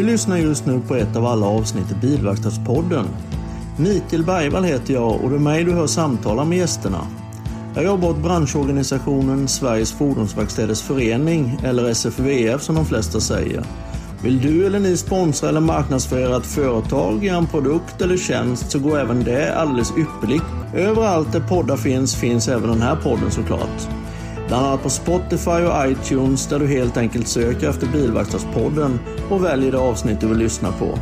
[0.00, 3.06] Du lyssnar just nu på ett av alla avsnitt i Bilverkstadspodden.
[3.76, 7.06] Mikael Bergvall heter jag och det är mig du hör samtala med gästerna.
[7.74, 13.64] Jag jobbar åt branschorganisationen Sveriges Fordonsverkstäders Förening, eller SFVF som de flesta säger.
[14.22, 18.98] Vill du eller ni sponsra eller marknadsföra ett företag, en produkt eller tjänst så går
[18.98, 20.44] även det alldeles ypperligt.
[20.74, 23.99] Överallt där poddar finns, finns även den här podden såklart.
[24.50, 29.72] Bland annat på Spotify och iTunes där du helt enkelt söker efter Bilverkstadspodden och väljer
[29.72, 30.98] det avsnitt du vill lyssna på.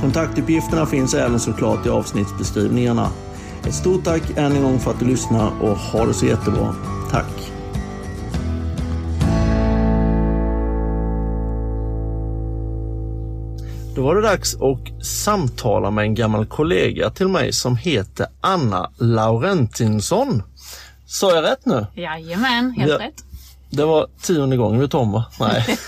[0.00, 3.10] Kontaktuppgifterna finns även såklart i avsnittsbeskrivningarna.
[3.66, 6.74] Ett stort tack än en gång för att du lyssnar och ha det så jättebra.
[7.10, 7.37] Tack!
[13.98, 18.90] Då var det dags att samtala med en gammal kollega till mig som heter Anna
[18.98, 20.42] Laurentinsson.
[21.06, 21.86] Sa jag rätt nu?
[21.94, 22.98] Jajamän, helt Ja.
[22.98, 23.24] rätt.
[23.70, 25.24] Det var tionde gången vi tar om va?
[25.40, 25.64] Nej.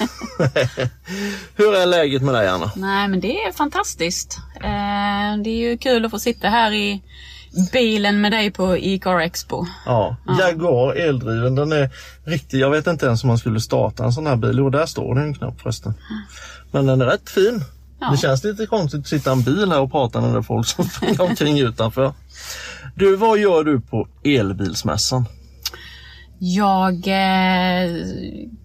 [1.56, 2.70] Hur är läget med dig Anna?
[2.76, 4.38] Nej men det är fantastiskt.
[4.56, 7.02] Eh, det är ju kul att få sitta här i
[7.72, 9.66] bilen med dig på e-car expo.
[9.86, 11.54] Ja, Jaguar eldriven.
[11.54, 11.90] Den är
[12.24, 12.58] riktig.
[12.58, 14.54] Jag vet inte ens om man skulle starta en sån här bil.
[14.58, 15.94] Jo, där står det en knapp förresten.
[16.70, 17.64] Men den är rätt fin.
[18.00, 18.10] Ja.
[18.10, 20.42] Det känns lite konstigt att sitta i en bil här och prata när det är
[20.42, 22.12] folk som springer omkring utanför.
[22.94, 25.26] Du, vad gör du på elbilsmässan?
[26.38, 27.90] Jag eh,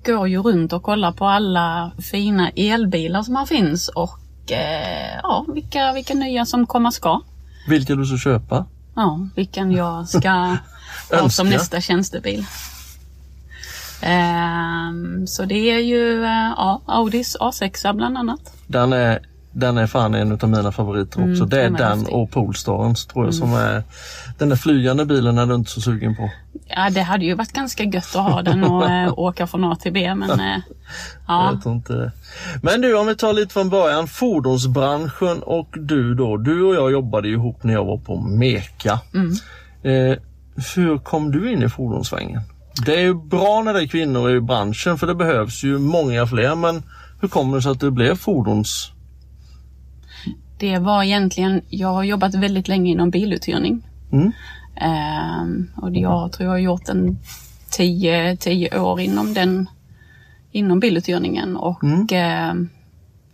[0.05, 5.45] går ju runt och kollar på alla fina elbilar som här finns och eh, ja,
[5.53, 7.21] vilka, vilka nya som komma ska.
[7.67, 8.65] Vilka du ska köpa?
[8.95, 10.29] Ja, vilken jag ska
[11.11, 12.45] ha som nästa tjänstebil.
[14.05, 18.53] Ehm, så det är ju eh, ja, Audis A6 bland annat.
[18.67, 19.19] Den är,
[19.51, 21.45] den är fan en av mina favoriter också.
[21.45, 22.13] det är Mm, den är den häftig.
[22.13, 22.23] Mm.
[22.23, 23.83] och Polestarens tror jag som är
[24.37, 26.29] den där flygande bilen är du inte så sugen på.
[26.67, 29.77] Ja, det hade ju varit ganska gött att ha den och eh, åka från A
[29.81, 30.57] till B men eh,
[31.27, 31.59] ja.
[31.65, 32.11] Inte...
[32.61, 34.07] Men du, om vi tar lite från början.
[34.07, 36.37] Fordonsbranschen och du då.
[36.37, 38.99] Du och jag jobbade ihop när jag var på Meka.
[39.13, 39.31] Mm.
[39.83, 40.17] Eh,
[40.75, 42.41] hur kom du in i fordonssvängen?
[42.85, 46.27] Det är ju bra när det är kvinnor i branschen för det behövs ju många
[46.27, 46.55] fler.
[46.55, 46.83] Men
[47.21, 48.91] hur kommer det sig att du blev fordons...
[50.57, 53.87] Det var egentligen, jag har jobbat väldigt länge inom biluthyrning.
[54.11, 54.31] Mm.
[54.75, 57.17] Ehm, och jag tror jag har gjort en
[57.69, 59.69] 10, 10 år inom den
[60.51, 62.07] inom biluthyrningen och Mm.
[62.11, 62.69] ehm,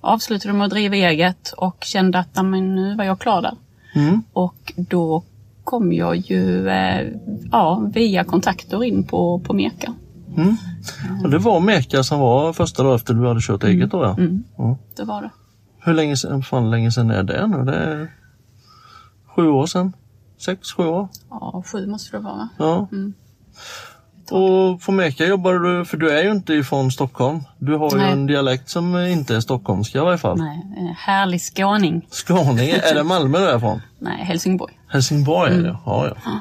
[0.01, 3.55] avslutade med att driva eget och kände att "Ja, men nu var jag klar där.
[3.95, 4.23] Mm.
[4.33, 5.23] Och då
[5.71, 7.07] kom jag ju eh,
[7.51, 9.93] ja, via kontakter in på, på Meka.
[10.37, 10.55] Mm.
[11.23, 14.15] Och det var Meka som var första dag efter du hade kört eget då ja.
[14.17, 14.75] Mm, Mm.
[14.95, 15.29] det var det.
[15.83, 17.63] Hur länge sedan, fan länge sedan är det nu?
[17.65, 18.11] Det är
[19.35, 19.93] sju år sedan?
[20.37, 21.07] Sex, sju år?
[21.29, 22.49] Ja, sju måste det vara va?
[22.57, 22.87] Ja.
[24.31, 24.43] Mm.
[24.43, 27.43] Och på Meka jobbar du, för du är ju inte ifrån Stockholm.
[27.59, 28.11] Du har ju Nej.
[28.11, 30.37] en dialekt som inte är stockholmska i varje fall.
[30.37, 32.05] Nej, eh, härlig skåning.
[32.09, 33.81] Skåning, är det Malmö du är från?
[33.99, 34.73] Nej, Helsingborg.
[34.87, 35.65] Helsingborg Mm.
[35.65, 36.31] är det, ja, ja.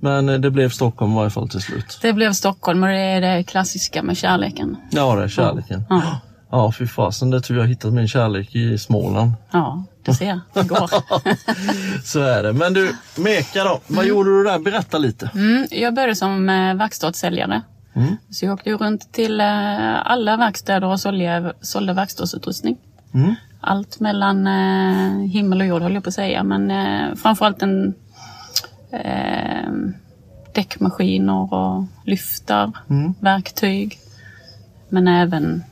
[0.00, 1.98] Men eh, det blev Stockholm i varje fall till slut.
[2.02, 4.76] Det blev Stockholm och det är det klassiska med kärleken.
[4.90, 5.84] Ja, det är kärleken.
[5.88, 6.20] Ja,
[6.50, 9.32] Ja, fy fasen, det tror jag hittat min kärlek i Småland.
[9.52, 10.40] ja det ser.
[10.54, 10.90] Det går.
[12.04, 12.52] Så är det.
[12.52, 14.58] Men du, Meka då, vad gjorde du där?
[14.58, 15.30] Berätta lite.
[15.34, 17.62] Mm, jag började som eh, verkstadssäljare.
[17.94, 18.16] Mm.
[18.30, 22.76] Så jag åkte runt till eh, alla verkstäder och sålde, sålde verkstadsutrustning.
[23.14, 23.34] Mm.
[23.60, 26.42] Allt mellan eh, himmel och jord höll jag på att säga.
[26.44, 27.94] Men framförallt en
[28.92, 29.70] eh,
[30.54, 33.14] däckmaskiner och lyftar, Mm.
[33.20, 33.98] verktyg.
[34.88, 35.64] Men även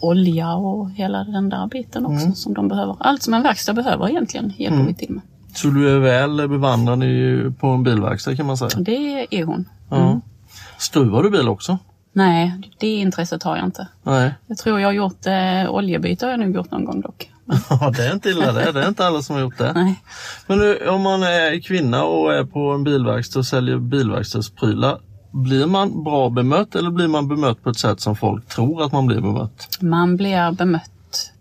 [0.00, 2.34] olja och hela den där biten också Mm.
[2.34, 2.96] som de behöver.
[3.00, 5.22] Allt som en verkstad behöver egentligen hjälper vi till med.
[5.54, 6.98] Så du är väl bevandrad
[7.60, 8.70] på en bilverkstad kan man säga?
[8.78, 9.64] Det är hon.
[9.90, 10.20] Ja.
[10.78, 11.78] Skruvar du bil också?
[12.12, 13.88] Nej, det intresset har jag inte.
[14.02, 14.34] Nej.
[14.46, 17.30] Jag tror jag har gjort eh, oljebyte har jag nog gjort någon gång dock.
[17.70, 18.72] Ja, det är inte illa det.
[18.72, 19.72] Det är inte alla som har gjort det.
[19.72, 20.02] Nej.
[20.46, 24.98] Men nu, om man är kvinna och är på en bilverkstad och säljer bilverkstadsprylar.
[25.30, 28.92] Blir man bra bemött eller blir man bemött på ett sätt som folk tror att
[28.92, 29.68] man blir bemött?
[29.80, 31.32] Man blir bemött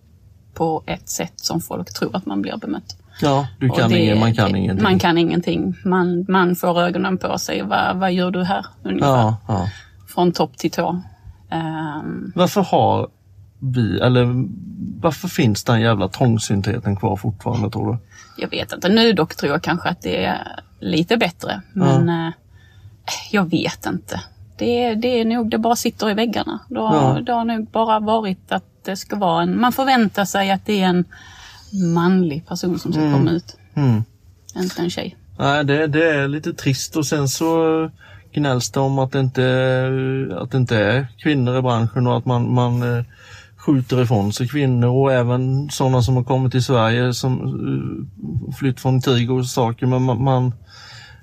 [0.53, 2.97] på ett sätt som folk tror att man blir bemött.
[3.21, 4.83] Ja, du kan det- ingen, man kan det- ingenting.
[4.83, 5.75] Man kan ingenting.
[5.85, 7.61] Man, man får ögonen på sig.
[7.61, 8.65] Vad, vad gör du här?
[8.83, 9.07] Ungefär.
[9.07, 9.69] Ja, ja.
[10.07, 11.01] Från topp till tå.
[11.49, 13.07] Ehm, Varför har
[13.59, 14.45] vi, eller
[15.01, 17.97] varför finns den jävla trångsyntheten kvar fortfarande tror du?
[18.41, 18.89] jag vet inte.
[18.89, 21.61] Nu dock tror jag kanske att det är lite bättre.
[21.73, 22.33] Men eh,
[23.31, 24.21] jag vet inte.
[24.57, 26.59] Det, det är nog, det bara sitter i väggarna.
[26.69, 27.21] Det har, Ja.
[27.21, 30.81] det har nog bara varit att det ska vara en, man förväntar sig att det
[30.81, 31.05] är en
[31.93, 33.57] manlig person som ska komma ut.
[33.73, 34.03] Mm.
[34.55, 35.17] Inte en tjej.
[35.39, 37.89] Nej, det, det är lite trist och sen så
[38.33, 42.25] gnälls det om att det inte, att det inte är kvinnor i branschen och att
[42.25, 43.03] man, man eh,
[43.57, 47.33] skjuter ifrån sig kvinnor och även sådana som har kommit till Sverige som
[48.49, 49.85] eh, flytt från krig och saker.
[49.85, 50.53] Men man, man,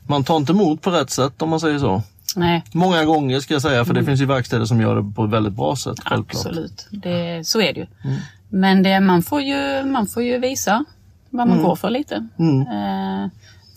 [0.06, 2.02] man tar inte emot på rätt sätt om man säger så.
[2.36, 5.24] Nej, Många gånger ska jag säga, för det finns ju verkstäder som gör det på
[5.24, 5.96] ett väldigt bra sätt.
[6.04, 6.46] Självklart.
[6.46, 6.86] absolut.
[6.90, 7.86] Det, så är det ju.
[8.48, 10.84] Men det, man, får ju, man får ju visa
[11.30, 12.28] vad man går för lite.
[12.38, 12.60] Mm.
[12.60, 13.30] Eh,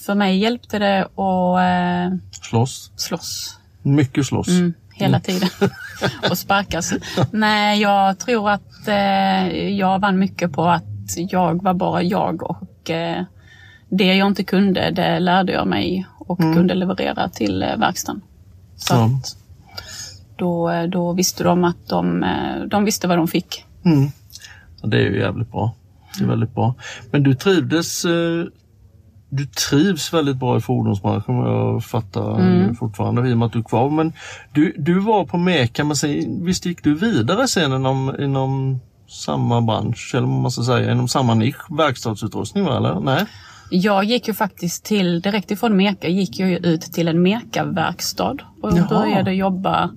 [0.06, 2.18] för mig hjälpte det att eh,
[2.50, 2.92] Slåss.
[2.96, 4.48] slåss Mycket slåss.
[4.48, 5.50] mm, hela tiden
[6.30, 6.94] och sparkas.
[7.32, 10.84] Nej, jag tror att eh, jag vann mycket på att
[11.16, 13.24] jag var bara jag och eh,
[13.90, 18.22] det jag inte kunde, det lärde jag mig och kunde leverera till eh, verkstaden.
[18.76, 19.06] Så Ja.
[19.06, 19.38] att
[20.36, 23.66] då, eh, då visste de att de, eh, de visste vad de fick.
[23.86, 24.08] Mm.
[24.82, 25.76] Ja, det är ju jävligt bra.
[26.18, 26.76] Det är väldigt bra.
[27.12, 28.06] Men du trivdes
[29.30, 32.76] du trivs väldigt bra i fordonsbranschen vad jag fattar Mm.
[32.76, 33.90] fortfarande i och med att du är kvar.
[33.90, 34.14] Men
[34.54, 39.62] du, du var på Meka, men sen, visst gick du vidare sen inom, inom samma
[39.62, 43.00] bransch, eller vad man ska säga, inom samma nisch, verkstadsutrustning va, eller?
[43.00, 43.26] Nej?
[43.70, 48.36] Jag gick ju faktiskt till, direkt ifrån Meka gick jag ju ut till en Meka-verkstad
[48.62, 48.88] och Jaha.
[48.90, 49.90] började jobba.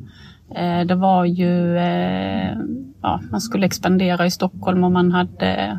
[0.55, 2.57] Eh, det var ju, eh,
[3.03, 5.79] ja, man skulle expandera i Stockholm och man hade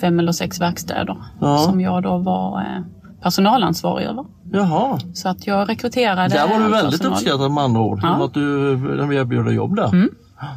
[0.00, 1.58] fem eller sex verkstäder Ja.
[1.58, 2.82] som jag då var eh,
[3.22, 4.24] personalansvarig över.
[4.52, 7.12] Jaha, Så att jag rekryterade där var du väldigt personal.
[7.12, 8.00] uppskattad med andra ord.
[8.02, 8.24] Ja.
[8.24, 10.08] Att du, de erbjöd dig jobb där.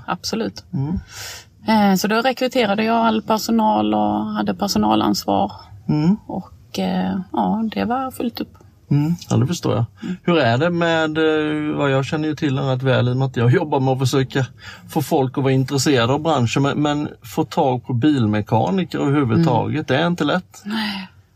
[0.05, 0.63] Absolut.
[0.73, 1.97] Mm.
[1.97, 5.51] Så då rekryterade jag all personal och hade personalansvar.
[5.89, 6.17] Mm.
[6.27, 8.57] Och eh, ja, det var fullt upp.
[8.91, 9.85] Mm, ja, det förstår jag.
[10.23, 13.17] Hur är det med, eh, vad jag känner ju till den rätt väl i och
[13.17, 14.45] med att jag jobbar med att försöka
[14.89, 19.97] få folk att vara intresserade av branschen men, men få tag på bilmekaniker överhuvudtaget, det
[19.97, 20.63] är inte lätt.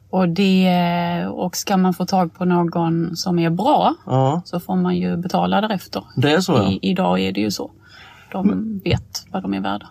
[0.10, 4.76] Och, det, och ska man få tag på någon som är bra Ja, så får
[4.76, 6.04] man ju betala därefter.
[6.16, 6.70] det är så ja.
[6.72, 7.72] I, idag är det ju så.
[8.32, 9.88] De vet vad de är värda.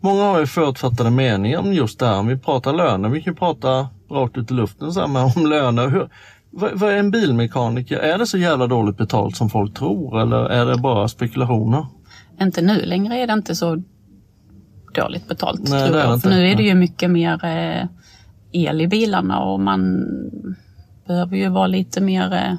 [0.00, 2.18] Många har ju förutfattade meningar om just det här.
[2.18, 5.46] Om vi pratar löner, vi kan prata rakt ut i luften så här, men om
[5.46, 5.88] löner.
[5.88, 6.08] Hur,
[6.50, 7.98] vad, vad är en bilmekaniker?
[7.98, 11.86] Är det så jävla dåligt betalt som folk tror eller är det bara spekulationer?
[12.40, 13.82] Inte nu längre är det inte så
[14.94, 15.68] dåligt betalt.
[15.68, 16.22] Nej, tror jag.
[16.22, 17.86] För nu är det ju mycket mer eh,
[18.52, 20.04] el i bilarna och man
[21.06, 22.54] behöver ju vara lite mer eh,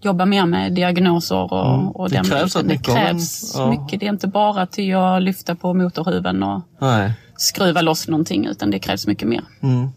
[0.00, 1.88] jobba mer med diagnoser och, Mm.
[1.88, 2.68] och Det krävs biten.
[2.68, 3.70] Det krävs ja.
[3.70, 4.00] mycket.
[4.00, 7.12] Det är inte bara till att lyfta på motorhuven och Nej.
[7.36, 9.42] skruva loss någonting utan det krävs mycket mer.
[9.62, 9.88] Mm.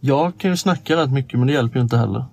[0.00, 2.24] Jag kan ju snacka rätt mycket men det hjälper ju inte heller.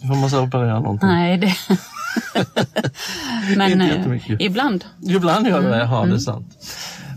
[0.00, 1.08] Då får man så operera någonting.
[1.08, 1.54] Nej, det...
[3.56, 3.94] Men Inte
[4.32, 4.84] eh, ibland.
[5.08, 6.10] Ibland gör det det, ja Mm.
[6.10, 6.46] det är sant.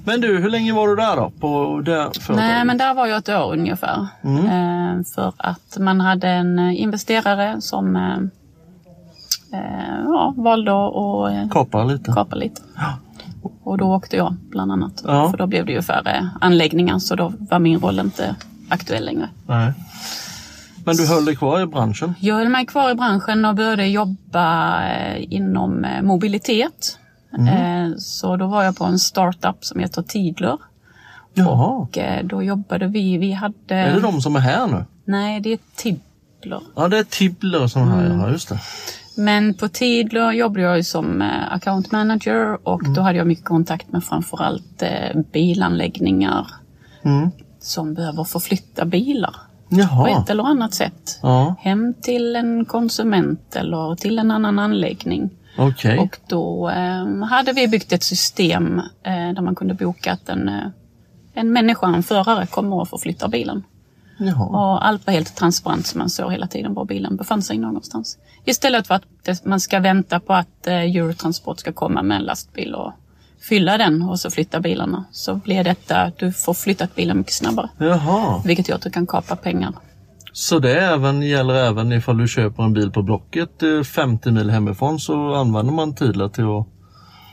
[0.06, 1.30] Men du, hur länge var du där då?
[1.40, 2.36] På det företaget?
[2.36, 4.07] Nej, men där var jag ett år ungefär.
[4.24, 4.45] Mm.
[4.45, 8.18] Eh, för att man hade en investerare som eh,
[10.05, 12.11] ja, valde att eh, Kapa lite?
[12.11, 12.61] kapa lite.
[13.63, 15.03] Och då åkte jag bland annat.
[15.05, 15.29] Ja.
[15.31, 18.35] För då blev det ju färre anläggningar så då var min roll inte
[18.69, 19.29] aktuell längre.
[19.47, 19.73] Nej.
[20.85, 22.13] Men du höll dig kvar i branschen?
[22.19, 26.99] Jag höll mig kvar i branschen och började jobba eh, inom eh, mobilitet.
[27.37, 27.47] Mm.
[27.92, 30.57] Eh, så då var jag på en startup som heter Tidler.
[31.33, 31.68] Jaha.
[31.68, 33.75] Och eh, då jobbade vi, vi hade...
[33.75, 34.85] Är det de som är här nu?
[35.06, 36.61] Nej, det är Tidler.
[36.75, 38.19] Ja, det är Tibbler som är här, Mm.
[38.19, 38.59] ja just det.
[39.18, 42.94] Men på Tidler jobbade jag som eh, account manager och Mm.
[42.94, 46.47] då hade jag mycket kontakt med framförallt eh, bilanläggningar
[47.06, 47.30] Mm.
[47.59, 49.36] som behöver förflytta bilar
[49.69, 50.09] på Jaha.
[50.09, 51.19] ett eller annat sätt.
[51.21, 55.30] Ja, Hem till en konsument eller till en annan anläggning.
[55.57, 56.00] okej.
[56.00, 60.50] Och då eh, hade vi byggt ett system eh, där man kunde boka att en,
[60.50, 60.68] eh,
[61.33, 63.64] en människa, en förare, kommer och förflyttar bilen.
[64.18, 64.45] Jaha.
[64.45, 68.18] Och allt var helt transparent så man såg hela tiden var bilen befann sig någonstans.
[68.45, 72.74] Istället för att man ska vänta på att eh, Eurotransport ska komma med en lastbil
[72.76, 72.94] och
[73.50, 75.06] fylla den och så flytta bilarna.
[75.12, 77.69] Så blir detta att du får flyttat bilen mycket snabbare.
[77.78, 78.42] Jaha.
[78.45, 79.74] Vilket gör att du kan kapa pengar.
[80.33, 84.50] Så det även, gäller även ifall du köper en bil på Blocket eh, 50 mil
[84.50, 86.68] hemifrån så använder man Tidler till att,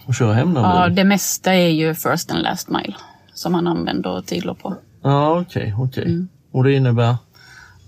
[0.09, 0.95] att köra hem den Ja, bilen?
[0.95, 2.95] det mesta är ju first and last mile
[3.35, 4.75] som man använder Tidler på.
[5.03, 6.05] Ja, okej, okej.
[6.05, 6.29] Mm.
[6.54, 7.16] Och det innebär?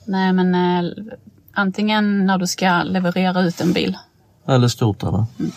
[0.04, 0.90] Nej, men eh,
[1.52, 3.98] antingen när du ska leverera ut en bil.
[4.48, 5.26] Eller skrota den?
[5.38, 5.52] Mm.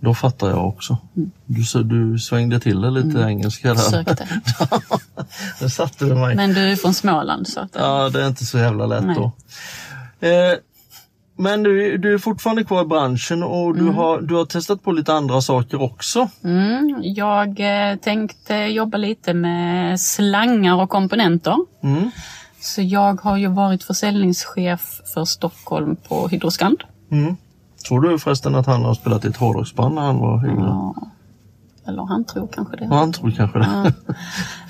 [0.00, 0.98] Då fattar jag också.
[1.44, 3.80] Du, så, du svängde till det lite engelska där.
[3.80, 4.28] Sökte.
[5.60, 6.36] Där satte du mig.
[6.36, 9.04] Men du är från Småland så att, eh, Ja, det är inte så jävla lätt
[9.04, 9.16] Nej.
[9.16, 9.32] då.
[10.26, 10.54] Eh,
[11.36, 14.92] men du, du är fortfarande kvar i branschen och du, har, du har testat på
[14.92, 16.28] lite andra saker också.
[16.44, 21.56] Mm, jag eh, tänkte jobba lite med slangar och komponenter.
[21.82, 22.10] Mm.
[22.60, 26.82] Så jag har ju varit försäljningschef för Stockholm på Hydroskand.
[27.10, 27.36] Mm.
[27.88, 30.66] Tror du förresten att han har spelat i ett hårdrocksband när han var yngre?
[30.66, 30.94] Ja.
[31.88, 32.84] Eller han tror kanske det.
[32.84, 33.92] Ja, han tror kanske det.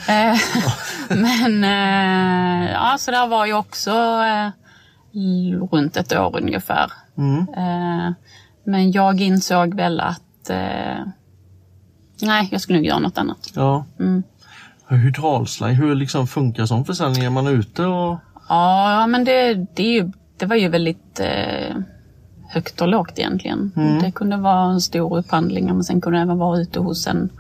[0.09, 0.39] Eh,
[1.17, 4.49] Men eh, ja, så där var jag också eh,
[5.73, 6.93] runt ett år ungefär.
[7.19, 7.39] Mm.
[7.57, 8.13] Eh,
[8.65, 11.07] men jag insåg väl att eh,
[12.23, 13.53] nej, jag skulle nog göra något annat.
[13.55, 13.85] Ja.
[14.01, 14.23] Mm.
[14.89, 17.25] Hydraulslang, hur liksom funkar sån försäljning?
[17.25, 18.19] Är man ute och...
[18.49, 21.77] Ja, men det, det, det var ju väldigt eh,
[22.49, 23.73] högt och lågt egentligen.
[24.03, 27.31] Det kunde vara en stor upphandling men sen kunde det även vara ute hos en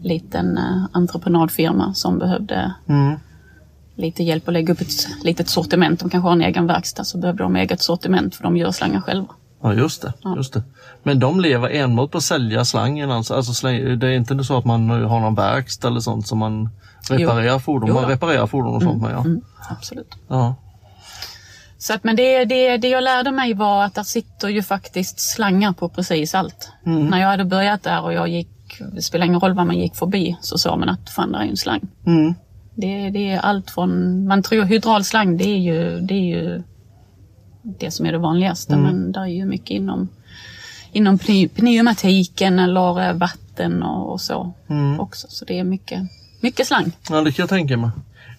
[0.00, 3.18] liten eh, entreprenadfirma som behövde Mm.
[3.94, 6.00] Lite hjälp att lägga upp ett litet sortiment.
[6.00, 9.00] De kanske har en egen verkstad så behövde de eget sortiment för de gör slangar
[9.00, 9.28] själva.
[9.62, 10.62] Ja, just det, just det.
[11.02, 13.34] Men de lever enbart på att sälja slangen alltså?
[13.34, 16.68] alltså släng, det är inte så att man har någon verkstad eller sånt som man
[17.10, 17.88] reparerar fordon?
[17.88, 19.20] Jo Man reparerar fordon och sånt med ja.
[19.20, 20.14] Mm, absolut.
[20.28, 20.54] ja.
[21.78, 25.20] Så att, men det, det, det jag lärde mig var att där sitter ju faktiskt
[25.20, 26.70] slangar på precis allt.
[26.82, 28.48] När jag hade börjat där och jag gick,
[28.92, 31.44] det spelar ingen roll vad man gick förbi, så sa man att fan, där är
[31.44, 31.80] ju en slang.
[32.06, 32.34] Mm.
[32.82, 36.62] Det, det är allt från, man tror hydraulslang det är ju det, är ju
[37.62, 40.08] det som är det vanligaste men där är ju mycket inom,
[40.92, 44.52] inom pneu- pneumatiken eller vatten och, och så
[44.98, 45.26] också.
[45.30, 46.02] Så det är mycket,
[46.40, 46.92] mycket slang.
[47.10, 47.90] ja, det kan jag tänka mig.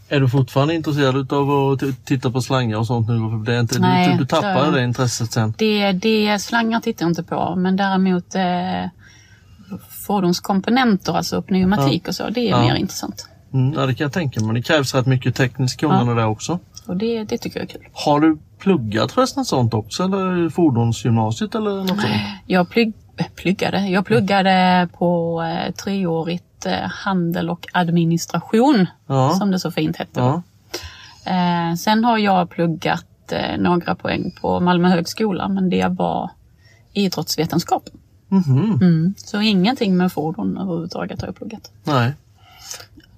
[0.10, 3.44] Är du fortfarande intresserad av att titta på slangar och sånt nu?
[3.46, 5.54] Det är inte, Nej, du, du tappar det intresset sen.
[5.58, 8.86] Det, det slangar tittar jag inte på men däremot eh,
[10.08, 12.62] fordonskomponenter, alltså pneumatik och så, det är Ja.
[12.62, 13.28] mer intressant.
[13.54, 14.54] Mm, ja, det kan jag tänka mig.
[14.56, 16.60] Det krävs rätt mycket tekniskt kunnande där också.
[16.88, 17.88] Och det, det tycker jag är kul.
[17.94, 20.04] Har du pluggat förresten sånt också?
[20.04, 22.14] Eller fordonsgymnasiet eller något sånt?
[22.46, 22.94] Jag plugg,
[23.36, 29.30] pluggade, jag pluggade på eh, treårigt eh, handel och administration, Ja.
[29.30, 30.20] som det så fint hette.
[30.20, 30.42] Ja.
[31.26, 36.30] Eh, sen har jag pluggat eh, några poäng på Malmö högskola, men det var
[36.94, 37.90] idrottsvetenskap.
[38.30, 38.80] Mhm.
[38.82, 39.14] Mm.
[39.18, 41.72] Så ingenting med fordon överhuvudtaget har jag pluggat.
[41.84, 42.14] Nej.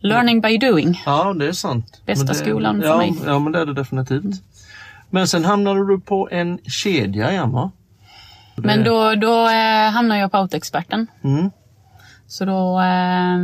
[0.07, 1.01] Learning by doing.
[1.05, 2.01] Ja, det är sant.
[2.05, 3.13] Bästa det, skolan för ja, mig.
[3.25, 4.41] Ja, men det är det definitivt.
[5.09, 7.71] Men sen hamnade du på en kedja igen va?
[8.55, 11.07] Det- Men då, då eh, hamnade jag på Autoexperten.
[11.23, 11.51] Mm.
[12.27, 13.37] Så då eh,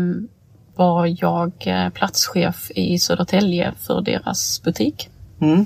[0.75, 5.09] var jag eh, platschef i Södertälje för deras butik.
[5.41, 5.65] Mm.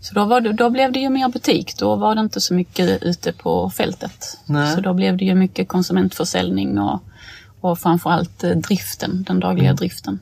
[0.00, 1.74] Så då, var det, då blev det ju mer butik.
[1.78, 4.38] Då var det inte så mycket ute på fältet.
[4.46, 4.74] Nej.
[4.74, 7.00] Så då blev det ju mycket konsumentförsäljning och,
[7.60, 9.76] och framförallt eh, driften, den dagliga Mm.
[9.76, 10.20] driften.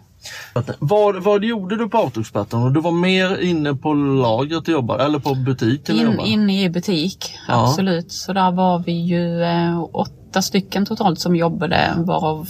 [0.78, 2.62] Vad, vad gjorde du på Autoexperten?
[2.62, 6.70] Och Du var mer inne på lagret och jobbade, eller på butiken In, inne i
[6.70, 7.62] butik, Ja.
[7.68, 8.12] absolut.
[8.12, 12.48] Så där var vi ju eh, åtta stycken totalt som jobbade varav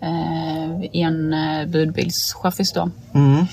[0.00, 2.90] eh, en eh, budbilschaffis då.
[3.14, 3.46] Mm.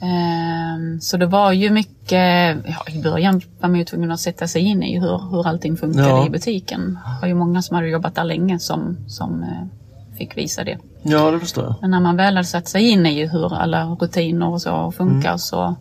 [0.00, 4.48] Ehm, Så det var ju mycket, ja, i början var man ju tvungen att sätta
[4.48, 6.26] sig in i hur, hur allting funkade Ja.
[6.26, 6.98] i butiken.
[7.04, 10.78] Det var ju många som hade jobbat där länge som, som eh, fick visa det.
[11.08, 11.74] Ja, det förstår jag.
[11.80, 15.36] Men när man väl hade satt sig in i hur alla rutiner och så funkar
[15.36, 15.74] så,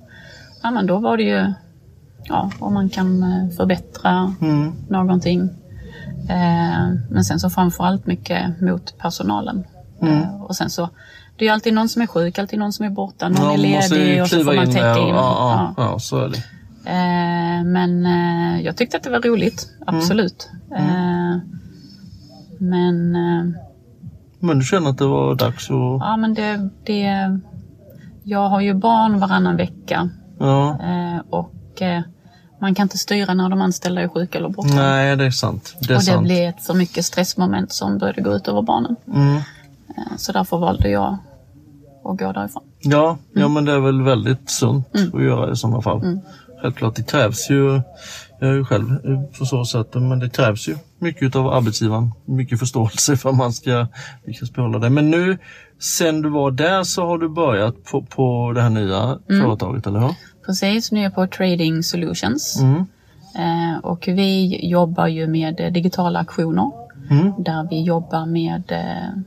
[0.63, 1.53] ja men då var det ju,
[2.24, 4.74] ja, om man kan eh, förbättra Mm.
[4.89, 5.41] någonting.
[6.29, 9.63] Eh, Men sen så framförallt mycket mot personalen.
[10.01, 10.89] Eh, Och sen så,
[11.38, 13.53] det är ju alltid någon som är sjuk, alltid någon som är borta, någon Ja,
[13.53, 15.15] är ledig och så får man in täcka där och- in.
[15.15, 16.00] Ja, ja, Ja.
[16.00, 16.38] så är det.
[16.89, 20.50] Eh, Men eh, jag tyckte att det var roligt, absolut.
[20.75, 21.38] Eh,
[22.60, 23.15] Men
[24.39, 25.75] Men du känner att det var dags att...
[26.00, 27.39] ja, men det, det,
[28.24, 30.70] jag har ju barn varannan vecka Ja.
[30.70, 32.01] eh, och eh,
[32.62, 34.70] man kan inte styra när de anställda är sjuka eller borta.
[34.75, 35.75] Nej, det är sant.
[35.79, 36.24] Det är och det sant.
[36.24, 38.96] blev ett för mycket stressmoment som började gå ut över barnen.
[39.13, 39.36] Mm.
[39.36, 39.41] Eh,
[40.17, 41.17] Så därför valde jag
[42.06, 42.63] att gå därifrån.
[42.82, 43.17] Ja, Mm.
[43.41, 46.01] ja, men det är väl väldigt sunt att göra i sådana fall.
[46.03, 46.20] Mm.
[46.62, 47.82] Självklart, det krävs ju,
[48.39, 49.00] jag är ju själv
[49.39, 52.12] på så sätt, men det krävs ju mycket av arbetsgivaren.
[52.25, 53.88] Mycket förståelse för att man ska
[54.25, 54.89] lyckas behålla det.
[54.89, 55.38] Men nu,
[55.80, 59.42] sen du var där så har du börjat på, på det här nya Mm.
[59.46, 60.16] företaget, eller hur?
[60.46, 62.60] Precis, nu är jag på Trading Solutions.
[62.62, 62.75] Mm.
[63.36, 66.72] Eh, Och vi jobbar ju med digitala aktioner.
[67.10, 67.32] Mm.
[67.44, 69.22] Där vi jobbar med eh,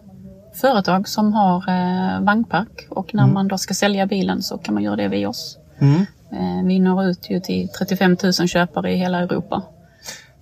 [0.61, 2.87] företag som har eh, vagnpark.
[2.91, 5.59] Och när man då ska sälja bilen så kan man göra det via oss.
[5.79, 6.01] Mm.
[6.33, 9.63] Eh, Vi når ut ju till 35 000 köpare i hela Europa.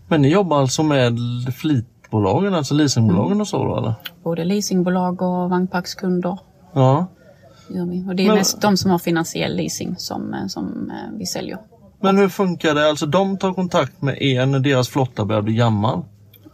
[0.08, 1.18] Men ni jobbar alltså med
[1.56, 3.40] fleetbolagen, alltså leasingbolagen Mm.
[3.40, 3.94] och så då, eller?
[4.24, 6.38] Både leasingbolag och vagnparkskunder
[6.74, 7.06] Ja.
[7.68, 8.04] gör vi.
[8.08, 11.26] Och det är Men- mest de som har finansiell leasing som, eh, som eh, vi
[11.26, 11.58] säljer.
[12.00, 12.88] Men hur funkar det?
[12.88, 16.02] Alltså de tar kontakt med er när deras flotta börjar bli gammal?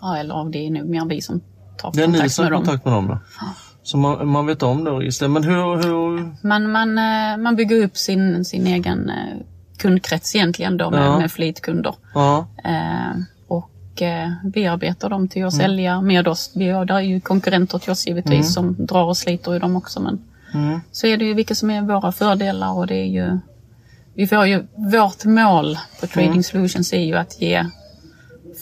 [0.00, 1.40] Ja, eller det är nog mer vi som
[1.78, 2.64] tar Det är ni kontakt som med har dem.
[2.66, 3.18] kontakt med dem då?
[3.82, 5.30] Så man, man vet om det registret.
[5.30, 5.76] Men hur...
[5.82, 6.34] hur...
[6.49, 9.11] Man, man, eh, man bygger upp sin, sin egen
[9.78, 11.18] kundkrets egentligen då med, Ja.
[11.18, 11.94] med fleetkunder.
[12.14, 13.16] Ja, Eh,
[13.94, 15.62] och eh, bearbetar dem till att Mm.
[15.66, 16.50] sälja med oss.
[16.54, 19.76] Vi har, där är ju konkurrenter till oss givetvis som drar och sliter i dem
[19.76, 20.00] också.
[20.00, 20.18] Men
[20.54, 20.80] Mm.
[20.92, 23.38] så är det ju vilka som är våra fördelar och det är ju
[24.14, 26.42] vi får ju, vårt mål på Trading Mm.
[26.42, 27.64] Solutions är ju att ge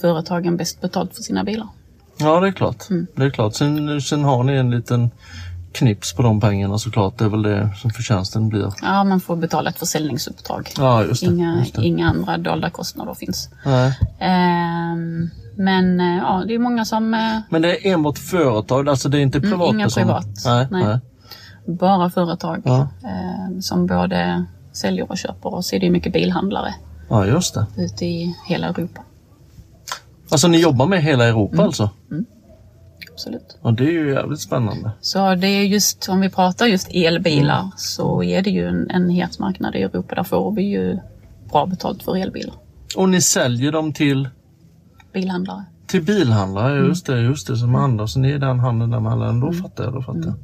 [0.00, 1.68] företagen bäst betalt för sina bilar.
[2.18, 2.90] ja det är klart.
[2.90, 3.06] Mm.
[3.16, 3.54] Det är klart.
[3.54, 5.10] Sen, sen har ni en liten
[5.72, 7.18] knips på de pengarna såklart.
[7.18, 8.72] Det är väl det som förtjänsten blir.
[8.82, 10.70] Ja, man får betala ett försäljningsuppdrag.
[10.78, 11.30] Ja, just det.
[11.34, 11.82] Inga, just det.
[11.84, 13.48] inga andra dolda kostnader finns.
[13.64, 13.98] Nej.
[14.20, 19.08] Ehm, men eh, ja, det är många som eh, Men det är enbart företag, alltså
[19.08, 19.38] det är inte?
[19.38, 20.26] Mm, inga privat.
[20.44, 20.84] Nej, Nej.
[20.84, 20.98] nej.
[21.76, 22.80] bara företag Ja.
[23.04, 25.54] eh, som både säljer och köper.
[25.54, 26.74] Och så är det mycket bilhandlare
[27.08, 27.66] Ja, just det.
[27.76, 29.00] ute i hela Europa.
[30.30, 31.66] Alltså ni jobbar med hela Europa Mm.
[31.66, 31.90] alltså?
[33.12, 33.59] Absolut.
[33.62, 34.90] Ja, det är ju jävligt spännande.
[35.00, 37.71] Så det är just, om vi pratar just elbilar, Mm.
[37.76, 40.14] så är det ju en, en het marknad i Europa.
[40.14, 40.99] Där får vi ju
[41.52, 42.54] bra betalt för elbilar.
[42.97, 44.28] Och ni säljer dem till,
[45.12, 45.64] Bilhandlare.
[45.87, 46.73] till bilhandlare?
[46.76, 46.88] Mm.
[46.88, 47.57] Just det, just det.
[47.57, 49.40] Som andra, så ni är den handeln där mellan.
[49.40, 50.28] Då fattar jag, då fattar Mm.
[50.28, 50.37] jag.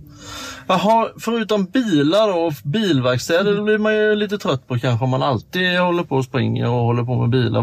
[0.67, 5.23] Jaha, förutom bilar och bilverkstäder, då blir man ju lite trött på kanske om man
[5.23, 7.61] alltid håller på och springer och håller på med bilar.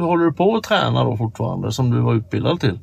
[0.00, 2.78] Håller du på att träna då fortfarande som du var utbildad till?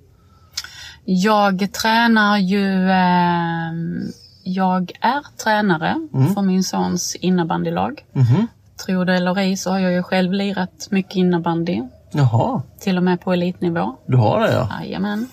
[1.05, 2.91] Jag tränar ju...
[2.91, 4.11] ehm,
[4.43, 6.33] jag är tränare Mm.
[6.33, 8.05] för min sons innebandylag.
[8.13, 8.47] Mhm.
[8.85, 11.81] Tror det eller ej så har jag ju själv lirat mycket innebandy.
[12.11, 13.95] Jaha, Till och med på elitnivå.
[14.07, 14.69] du har det ja.
[14.81, 15.27] Jajamän.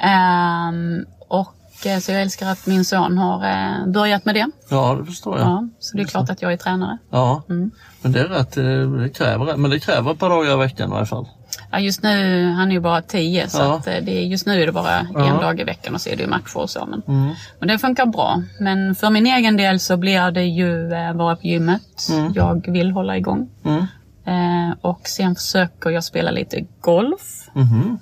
[0.00, 4.46] Ehm, och eh, så jag älskar att min son har eh, börjat med det.
[4.70, 5.46] Ja, det förstår jag.
[5.48, 6.98] Ja, så det är klart att jag är tränare.
[7.10, 7.70] Ja, Mm.
[8.02, 8.56] men det är rätt.
[8.56, 8.64] eh,
[9.02, 11.26] Det kräver, men det kräver ett par dagar i veckan i alla fall.
[11.72, 13.76] Ja, just nu, han är ju bara tio så Ja.
[13.76, 15.40] att, eh, det just nu är det bara en Ja.
[15.40, 16.86] dag i veckan och så är det ju matcher och så.
[16.86, 17.34] Men, Mm.
[17.58, 18.42] men det funkar bra.
[18.60, 22.08] Men för min egen del så blir det ju eh, vara på gymmet.
[22.10, 22.32] Mm.
[22.34, 23.48] Jag vill hålla igång.
[23.64, 23.78] Mm.
[24.26, 27.48] Eh, och sen försöker jag spela lite golf.
[27.54, 27.98] Mhm.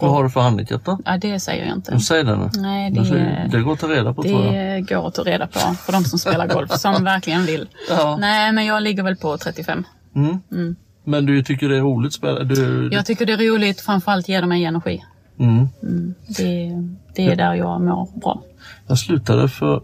[0.00, 0.98] Vad har du för handikapp då?
[1.04, 1.94] Ja, det säger jag inte.
[1.94, 2.50] Du säger det nu.
[2.54, 4.54] Nej, Det, det, det går att ta reda på tror jag.
[4.54, 7.68] det går att ta reda på för de som spelar golf, som verkligen vill.
[7.90, 8.16] Ja.
[8.20, 9.84] Nej, men jag ligger väl på 35.
[10.16, 10.76] Mm.
[11.08, 11.24] Mm.
[11.24, 12.20] Men du tycker det är roligt?
[12.48, 12.88] Du...
[12.92, 15.04] Jag tycker det är roligt, framförallt ger det mig energi.
[15.38, 15.68] Mm.
[15.82, 16.14] Mm.
[16.28, 16.72] Det,
[17.14, 18.42] det är där jag mår bra.
[18.86, 19.82] Jag slutade för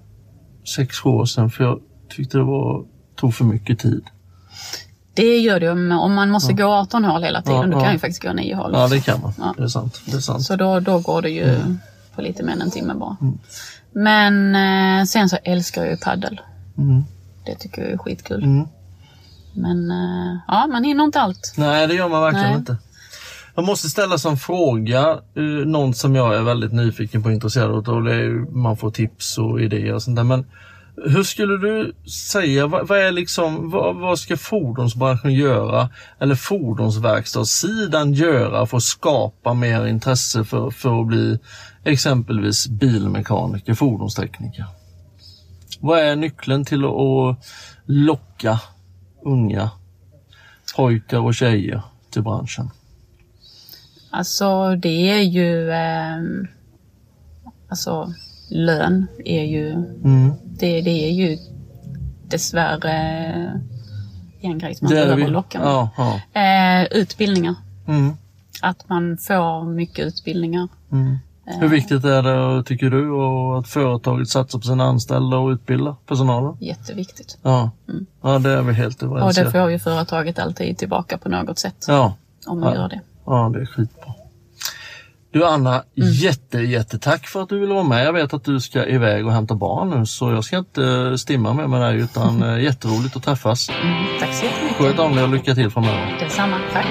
[0.77, 2.85] sex år sedan för jag tyckte det var,
[3.17, 4.05] tog för mycket tid.
[5.15, 7.61] Det gör det om- om man måste gå 18 hål hela tiden.
[7.61, 7.93] Ja, då kan ja.
[7.93, 8.71] ju faktiskt gå 9 hål.
[8.75, 9.33] Ja, det kan man.
[9.39, 9.55] Ja.
[9.57, 10.01] Det är sant.
[10.07, 10.43] Det är sant.
[10.43, 11.59] Så då, då går det ju
[12.15, 13.17] på lite mer än en timme bara.
[13.93, 14.55] Men
[15.01, 16.41] eh, sen så älskar jag ju paddel.
[16.79, 17.05] Mm.
[17.47, 18.65] Det tycker jag är skitkul.
[19.55, 21.55] Men eh, ja, man hinner inte allt.
[21.57, 22.59] Nej, det gör man verkligen Nej.
[22.59, 22.77] inte.
[23.55, 27.89] Jag måste ställa som fråga, uh, någon som jag är väldigt nyfiken på och intresserad
[27.89, 27.95] av.
[27.95, 30.25] och det är Man får tips och idéer och sånt där.
[30.25, 30.47] Men
[30.97, 35.89] hur skulle du säga, vad, vad är liksom, vad, vad ska fordonsbranschen göra
[36.21, 41.39] eller fordonsverkstadssidan göra för att skapa mer intresse för, för att bli
[41.85, 44.65] exempelvis bilmekaniker, fordonstekniker?
[45.81, 47.39] Vad är nyckeln till att
[47.87, 48.61] locka
[49.25, 49.71] unga
[50.77, 52.71] pojkar och tjejer till branschen?
[54.11, 55.71] Alltså det är ju...
[55.71, 56.19] Eh,
[57.69, 58.13] alltså
[58.49, 59.73] lön är ju...
[59.73, 60.33] Mm.
[60.45, 61.39] Det, det är ju
[62.29, 63.61] dessvärre
[64.41, 65.69] en grej som man behöver locka med.
[65.69, 66.41] Ja, ja.
[66.41, 67.55] Eh, utbildningar.
[67.87, 68.13] Mm.
[68.63, 70.69] Att man får mycket utbildningar.
[70.93, 71.19] Mm.
[71.47, 75.97] Hur viktigt är det, tycker du, och att företaget satsar på sina anställda och utbildar
[76.07, 76.57] personalen?
[76.61, 77.39] Jätteviktigt.
[77.43, 77.71] Ja,
[78.23, 79.53] ja det är vi helt Och överens det om.
[79.53, 81.85] får ju företaget alltid tillbaka på något sätt.
[81.89, 82.15] Ja,
[82.47, 82.81] Om man Ja.
[82.81, 83.01] gör det.
[83.27, 84.13] ja, det är skitbra.
[85.33, 88.05] Du Anna, jätte, jättetack för att du ville vara med.
[88.07, 91.53] Jag vet att du ska iväg och hämta barn nu så jag ska inte stimma
[91.53, 93.69] med med dig utan eh, jätteroligt att träffas.
[93.69, 94.77] Mm, tack så jättemycket.
[94.79, 96.17] Sköt om dig och lycka till framöver.
[96.21, 96.57] Detsamma.
[96.73, 96.87] Tack.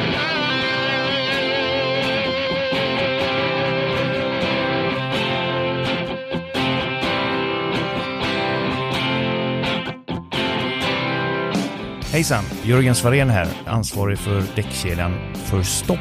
[12.13, 12.43] Hejsan!
[12.63, 15.99] Jörgen Svarén här, ansvarig för däckkedjan för stopp.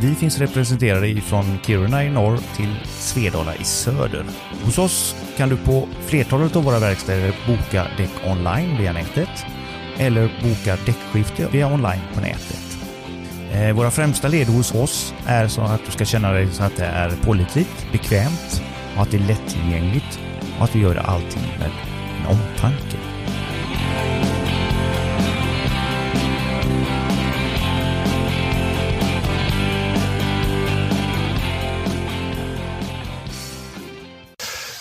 [0.00, 4.24] Vi finns representerade ifrån Kiruna i norr till Svedala i söder.
[4.64, 9.46] Hos oss kan du på flertalet av våra verkstäder boka däck online via nätet
[9.98, 12.78] eller boka däckskifte via online på nätet.
[13.52, 16.76] Eh, våra främsta led hos oss är så att du ska känna dig så att
[16.76, 18.62] det är pålitligt, bekvämt
[18.96, 20.20] och att det är lättillgängligt
[20.58, 21.70] och att vi gör allting med
[22.20, 23.13] en omtanke.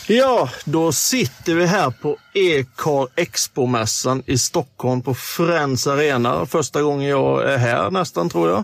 [0.08, 6.46] Ja, då sitter vi här på E-car Expo-mässan i Stockholm på Friends Arena.
[6.46, 8.64] Första gången jag är här nästan tror jag.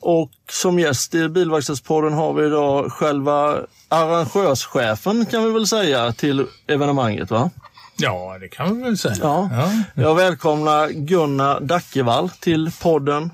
[0.00, 3.56] Och som gäst i Bilverkstadspodden har vi idag själva
[3.88, 7.50] arrangörschefen kan vi väl säga till evenemanget va?
[7.96, 9.16] Ja, det kan vi väl säga.
[9.22, 9.50] Ja.
[9.52, 9.72] Ja.
[10.02, 13.30] Jag välkomnar Gunnar Dackevall till podden.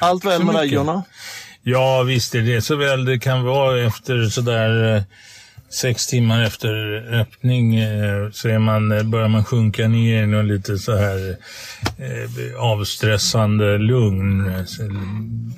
[0.00, 0.78] Allt väl med dig mycket.
[0.78, 1.02] Gunnar?
[1.62, 5.02] Ja, visst är det så väl det kan vara efter sådär eh,
[5.72, 6.74] sex timmar efter
[7.20, 11.36] öppning eh, så är man, eh, börjar man sjunka ner i någon lite så här
[11.98, 14.52] eh, avstressande lugn.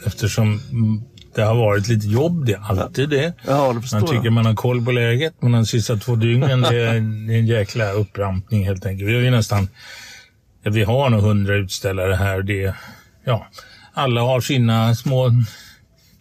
[0.07, 0.61] Eftersom
[1.35, 3.33] det har varit lite jobb, det är alltid det.
[3.47, 6.81] Ja, det Man tycker man har koll på läget, men de sista två dygnen det
[6.81, 9.11] är, en- jäkla upprampning helt enkelt.
[9.11, 9.69] Vi har ju nästan,
[10.63, 12.75] ja, vi har nog hundra utställare här och det,
[13.25, 13.47] ja,
[13.93, 15.31] alla har sina små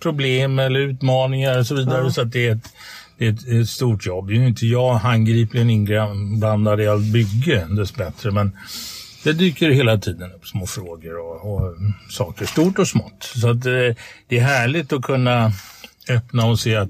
[0.01, 2.11] problem eller utmaningar och så vidare.
[2.11, 2.69] Så att det är ett,
[3.17, 4.27] det är ett, ett stort jobb.
[4.27, 8.51] Det är ju inte jag handgripligen inblandad i allt bygge dessbättre, men
[9.23, 11.75] det dyker hela tiden upp små frågor och, och
[12.09, 13.23] saker, stort och smått.
[13.35, 13.95] Så att, eh,
[14.27, 15.51] det är härligt att kunna
[16.09, 16.89] öppna och se att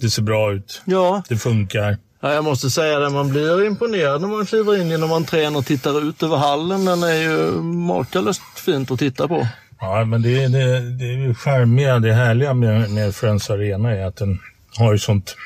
[0.00, 1.96] det ser bra ut, Ja, det funkar.
[2.20, 5.66] Ja, jag måste säga det, man blir imponerad när man kliver in genom entrén och
[5.66, 6.84] tittar ut över hallen.
[6.84, 9.46] Den är ju makalöst fint att titta på.
[9.80, 14.06] Ja, men det, det, det är ju charmiga, det härliga med, med Friends Arena är
[14.06, 14.38] att den
[14.78, 15.36] har ju sånt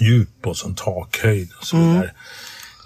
[0.00, 2.10] djup och sån takhöjd och så vidare.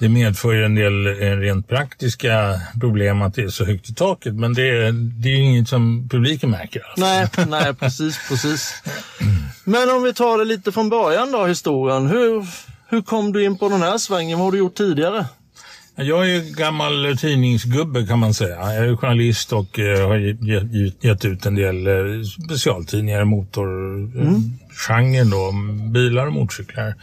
[0.00, 3.94] Det medför ju en del eh, rent praktiska problem att det är så högt i
[3.94, 6.82] taket, men det, är- det är ju inget som publiken märker.
[6.88, 7.04] Alltså.
[7.04, 7.28] Nej,
[7.62, 8.82] nej, precis, precis.
[9.64, 12.06] Men om vi tar det lite från början då, historien.
[12.06, 12.46] Hur,
[12.88, 14.38] hur kom du in på den här svängen?
[14.38, 15.26] Vad har du gjort tidigare?
[15.98, 18.74] Jag är ju gammal tidningsgubbe kan man säga.
[18.74, 21.94] Jag är journalist och eh, har ge- ge- gett ut en del eh,
[22.46, 26.94] specialtidningar i motorgenren då, om bilar och motorcyklar.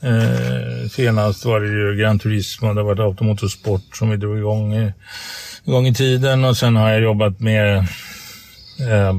[0.00, 4.74] Eh, senast var det ju Gran Turismo, det har varit Automotorsport som vi drog igång
[4.74, 4.92] i,
[5.64, 9.14] igång i tiden och sen har jag jobbat med eh,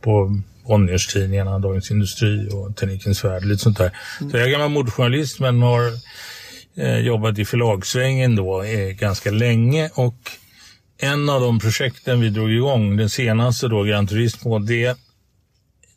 [0.00, 3.90] på Bonniers-tidningarna, Dagens Industri och Teknikens Värld, lite sånt där.
[4.30, 5.82] Så jag är gammal motorjournalist men har
[6.76, 10.16] eh, jobbat i förlagssvängen då eh, ganska länge och
[10.98, 14.98] en av de projekten vi drog igång, den senaste då, Gran Turismo, det,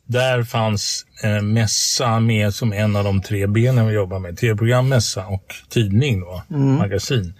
[0.06, 4.38] där fanns eh, mässa med som en av de tre benen vi jobbar med.
[4.38, 6.42] Tv-program, mässa och tidning då,
[6.78, 7.34] magasin.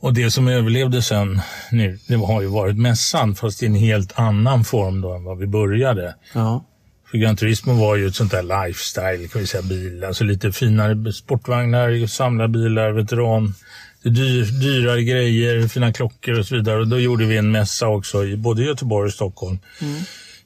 [0.00, 4.18] Och det som överlevde sen nu, det har ju varit mässan fast i en helt
[4.18, 6.14] annan form då än vad vi började.
[6.32, 6.64] Ja.
[7.14, 10.04] För Gran Turismo var ju ett sånt där lifestyle, kan vi säga, bil.
[10.04, 13.54] Alltså lite finare sportvagnar, samlarbilar, veteran,
[14.02, 16.80] dyr, dyrare grejer, fina klockor och så vidare.
[16.80, 19.58] Och då gjorde vi en mässa också i både Göteborg och Stockholm.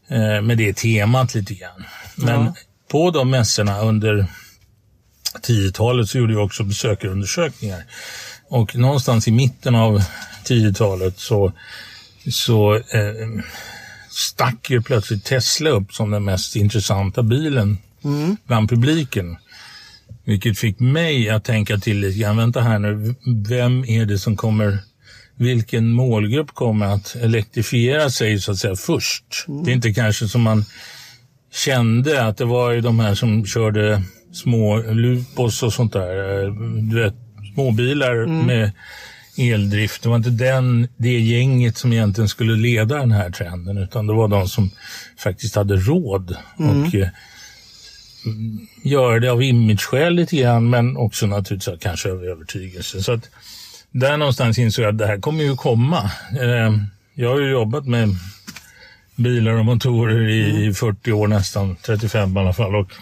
[0.09, 1.85] Eh, med det temat lite grann.
[2.17, 2.55] Men Ja.
[2.91, 4.27] på de mässorna under
[5.43, 7.83] 10-talet så gjorde vi också besökarundersökningar.
[8.49, 10.03] Och någonstans i mitten av
[10.45, 11.53] 10-talet så,
[12.31, 13.43] så eh,
[14.19, 17.79] stack ju plötsligt Tesla upp som den mest intressanta bilen
[18.47, 19.37] bland publiken.
[20.25, 23.15] Vilket fick mig att tänka till lite grann, vänta här nu,
[23.49, 24.79] vem är det som kommer,
[25.37, 29.25] vilken målgrupp kommer att elektrifiera sig så att säga först?
[29.65, 30.65] Det är inte kanske som man
[31.53, 34.03] kände att det var ju de här som körde
[34.33, 36.53] små Lupos och sånt där, eh,
[36.91, 37.15] du vet,
[37.55, 38.73] småbilar med
[39.39, 40.03] eldrift.
[40.03, 44.13] Det var inte den, det gänget som egentligen skulle leda den här trenden utan det
[44.13, 44.71] var de som
[45.19, 47.09] faktiskt hade råd och eh,
[48.27, 53.03] mm, göra det av imageskäl lite grann men också naturligtvis kanske av övertygelse.
[53.03, 53.29] Så att
[53.91, 56.11] där någonstans insåg jag att det här kommer ju komma.
[56.41, 56.73] Eh,
[57.15, 58.09] Jag har ju jobbat med
[59.17, 62.77] bilar och motorer i i 40 år nästan, 35 i alla fall.
[62.77, 62.93] Och,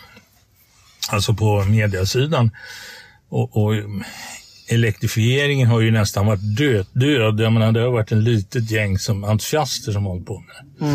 [1.10, 2.50] alltså på mediasidan.
[3.28, 3.72] Och, och
[4.68, 6.86] elektrifieringen har ju nästan varit död.
[7.40, 10.86] Jag menar, det har varit en litet gäng som entusiaster som hållit på med det.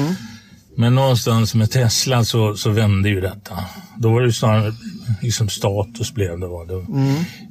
[0.78, 3.66] Men någonstans med Tesla så, så vände ju detta.
[3.98, 4.74] Då var det ju snarare
[5.22, 6.48] liksom status blev det.
[6.48, 6.86] Var det.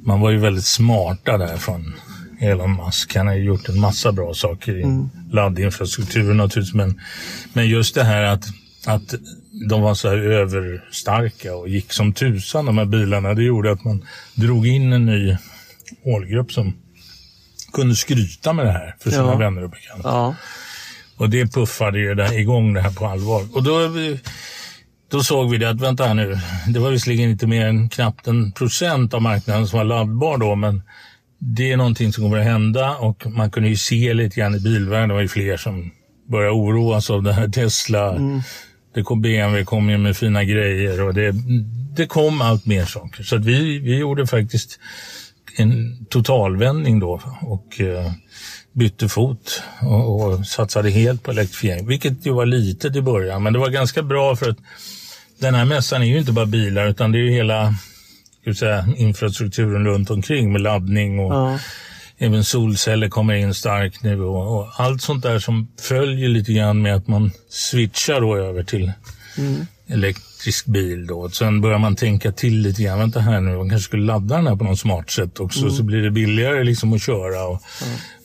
[0.03, 1.93] Man var ju väldigt smarta där från
[2.41, 3.15] Elon Musk.
[3.15, 6.75] Han har ju gjort en massa bra saker i laddinfrastrukturen naturligtvis.
[6.75, 7.01] Men,
[7.53, 8.45] men just det här att,
[8.85, 9.13] att
[9.69, 13.33] de var så här överstarka och gick som tusan de här bilarna.
[13.33, 14.05] Det gjorde att man
[14.35, 15.37] drog in en ny
[16.05, 16.73] målgrupp som
[17.73, 19.35] kunde skryta med det här för sina Ja.
[19.37, 20.09] vänner och bekanta.
[20.09, 20.35] Ja.
[21.17, 23.43] Och det puffade ju där igång det här på allvar.
[23.53, 23.79] Och då,
[25.11, 28.27] då såg vi det att, vänta här nu, det var visserligen inte mer än knappt
[28.27, 30.81] en procent av marknaden som var laddbar då, men
[31.39, 34.59] det är någonting som kommer att hända och man kunde ju se lite grann i
[34.59, 35.91] bilvärlden, det var ju fler som
[36.29, 38.15] började oroas av det här Tesla
[38.95, 41.33] Det kom BMW kom ju med fina grejer och det,
[41.95, 43.23] det kom allt mer saker.
[43.23, 44.79] Så att vi, vi gjorde faktiskt
[45.55, 48.11] en totalvändning då och eh,
[48.73, 51.87] bytte fot och, och satsade helt på elektrifiering.
[51.87, 54.57] Vilket ju var litet i början, men det var ganska bra för att
[55.39, 57.73] den här mässan är ju inte bara bilar utan det är ju hela
[58.57, 61.59] säga, infrastrukturen runt omkring med laddning och Ja.
[62.17, 66.81] även solceller kommer in starkt nu och, och allt sånt där som följer lite grann
[66.81, 68.91] med att man switchar då över till
[70.41, 71.29] elektrisk bil då.
[71.29, 74.47] Sen börjar man tänka till lite grann, vänta här nu, man kanske skulle ladda den
[74.47, 77.47] här på något smart sätt också så blir det billigare liksom att köra.
[77.47, 77.61] Och,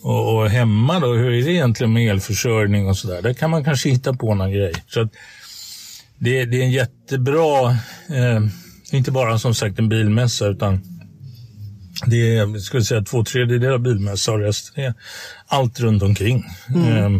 [0.02, 3.22] och, och hemma då, hur är det egentligen med elförsörjning och sådär?
[3.22, 4.72] Där kan man kanske hitta på någon grej.
[4.88, 5.08] Så att
[6.18, 7.70] det, det är en jättebra,
[8.08, 8.40] eh,
[8.92, 10.80] inte bara som sagt en bilmässa utan
[12.06, 14.94] det är, skulle säga två tredjedelar bilmässa och resten är
[15.46, 16.44] allt runt omkring.
[16.68, 17.10] Eh,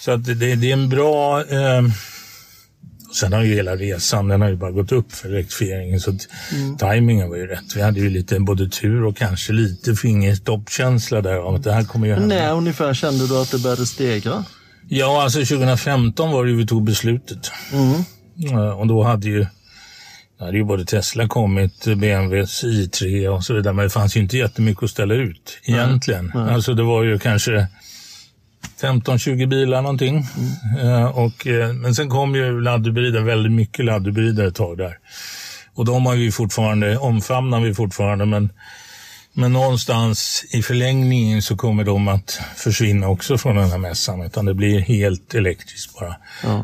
[0.00, 1.44] så att det, det är en bra...
[1.44, 1.82] Eh,
[3.14, 6.28] sen har ju hela resan, den har ju bara gått upp för elektrifieringen så att
[6.78, 7.76] tajmingen var ju rätt.
[7.76, 11.84] Vi hade ju lite både tur och kanske lite fingertoppkänsla där av att det här
[11.84, 12.34] kommer ju hända.
[12.34, 14.44] När ungefär kände du att det började stegra?
[14.88, 17.50] Ja, alltså 2015 var det ju vi tog beslutet.
[18.52, 19.46] Eh, Och då hade ju,
[20.38, 23.74] då hade ju både Tesla kommit, BMWs i3 och så vidare.
[23.74, 26.32] Men det fanns ju inte jättemycket att ställa ut egentligen.
[26.36, 27.66] Alltså det var ju kanske
[28.82, 30.26] 15-20 bilar någonting.
[30.82, 34.98] Eh, Och, eh, men sen kom ju laddhybrider, väldigt mycket laddhybrider ett tag där.
[35.74, 38.26] Och de har vi fortfarande, omfamnar vi fortfarande.
[38.26, 38.52] Men,
[39.32, 44.22] men någonstans i förlängningen så kommer de att försvinna också från den här mässan.
[44.22, 46.16] Utan det blir helt elektriskt bara.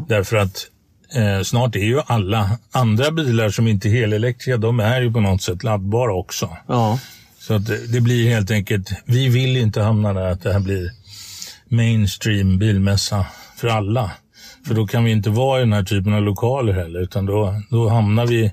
[0.09, 0.67] Därför att
[1.15, 5.21] eh, snart är ju alla andra bilar som inte är helelektriska, de är ju på
[5.21, 6.57] något sätt laddbara också.
[6.69, 6.99] Ja.
[7.41, 10.61] Så att det, det blir helt enkelt, vi vill inte hamna där att det här
[10.61, 10.91] blir
[11.71, 13.27] mainstream bilmässa
[13.57, 14.11] för alla.
[14.67, 17.63] För då kan vi inte vara i den här typen av lokaler heller, utan då,
[17.71, 18.53] då hamnar vi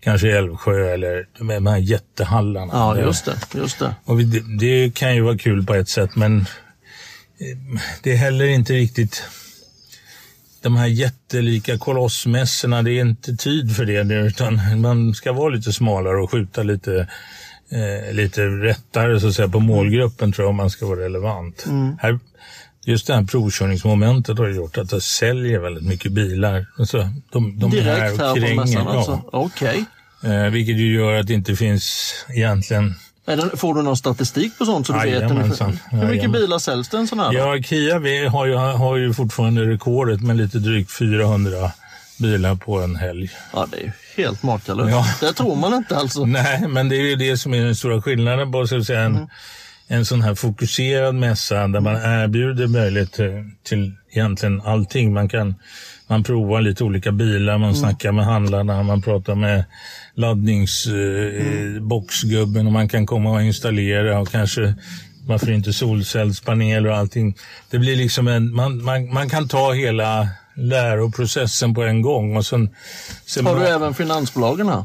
[0.00, 2.72] kanske i Älvsjö eller de här jättehallarna.
[2.72, 3.58] Ja, just det.
[3.58, 3.94] Just det.
[4.04, 8.16] Och vi, det, det kan ju vara kul på ett sätt, men eh, det är
[8.16, 9.22] heller inte riktigt
[10.62, 15.48] de här jättelika kolossmässorna, det är inte tid för det nu, utan man ska vara
[15.48, 17.08] lite smalare och skjuta lite,
[17.70, 21.66] eh, lite rättare så att säga, på målgruppen tror jag om man ska vara relevant.
[22.00, 22.18] Här,
[22.88, 26.66] just det här provkörningsmomentet har gjort att det säljer väldigt mycket bilar.
[26.78, 28.96] Alltså, de, de Direkt här och på mässan ja.
[28.96, 29.22] alltså?
[29.32, 29.84] Okej.
[30.24, 32.94] Eh, vilket ju gör att det inte finns egentligen
[33.56, 35.78] Får du någon statistik på sånt så du vet ungefär?
[35.90, 37.32] Hur mycket bilar säljs det en sån här?
[37.32, 37.38] då?
[37.38, 41.72] Ja, Kia vi har ju, har ju fortfarande rekordet med lite drygt 400
[42.18, 43.30] bilar på en helg.
[43.52, 44.90] Ja, det är ju helt makalöst.
[44.90, 45.06] Ja.
[45.28, 46.24] Det tror man inte alltså.
[46.24, 49.00] Nej, men det är ju det som är den stora skillnaden på så att säga,
[49.00, 49.28] en,
[49.88, 55.12] en sån här fokuserad mässa där man erbjuder möjlighet till, till egentligen allting.
[55.12, 55.54] Man kan
[56.06, 59.64] man provar lite olika bilar, man snackar med handlarna, man pratar med
[60.14, 64.74] laddningsboxgubben och man kan komma och installera och kanske
[65.26, 67.36] varför inte solcellspaneler och allting.
[67.70, 72.46] Det blir liksom en, man, man, man kan ta hela läroprocessen på en gång och
[72.46, 72.70] sen,
[73.26, 74.84] sen Har du även finansbolagen här?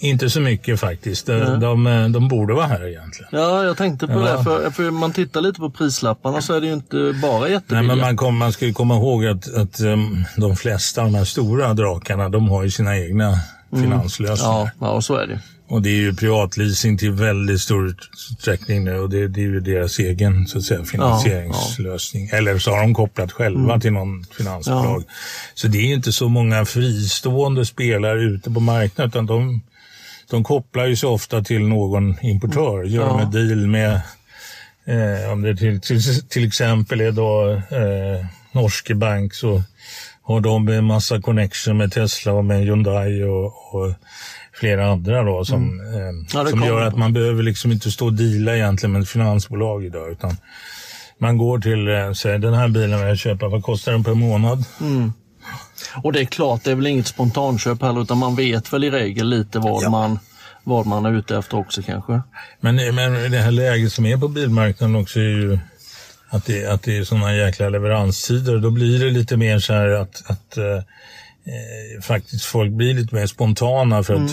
[0.00, 1.26] Inte så mycket faktiskt.
[1.26, 3.28] De, de, de borde vara här egentligen.
[3.32, 4.18] Ja, jag tänkte på Ja.
[4.36, 4.44] det.
[4.44, 7.82] För, för man tittar lite på prislapparna så är det ju inte bara Nej, jättebilliga.
[7.82, 11.14] men man, kom, man ska ju komma ihåg att, att um, de flesta av de
[11.18, 13.38] här stora drakarna, de har ju sina egna
[13.70, 14.52] finanslösningar.
[14.54, 15.40] Ja, ja, så är det.
[15.68, 19.60] Och det är ju privatleasing till väldigt stor utsträckning nu och det, det är ju
[19.60, 22.28] deras egen så att säga, finansieringslösning.
[22.32, 25.04] Eller så har de kopplat själva till någon finansbolag.
[25.54, 29.60] Så det är ju inte så många fristående spelare ute på marknaden utan de,
[30.30, 32.84] de kopplar ju så ofta till någon importör.
[32.84, 33.20] Gör Ja.
[33.20, 34.00] en deal med,
[34.84, 39.62] eh, om det till, till, till exempel är då eh, Norske Bank så
[40.22, 43.92] har de en massa connection med Tesla och med Hyundai och, och
[44.52, 48.12] flera andra då som, eh, Ja, som gör att man behöver liksom inte stå och
[48.12, 50.36] deala egentligen med ett finansbolag idag utan
[51.18, 54.14] man går till, eh, säger den här bilen vill jag köpa, vad kostar den per
[54.14, 54.64] månad?
[56.02, 58.90] Och det är klart, det är väl inget spontanköp heller utan man vet väl i
[58.90, 60.18] regel lite vad, man,
[60.64, 62.22] vad man är ute efter också kanske.
[62.60, 65.58] Men, men det här läget som är på bilmarknaden också är ju
[66.28, 68.58] att det, att det är sådana jäkla leveranstider.
[68.58, 73.14] Då blir det lite mer så här att, att eh, eh, faktiskt folk blir lite
[73.14, 74.30] mer spontana för att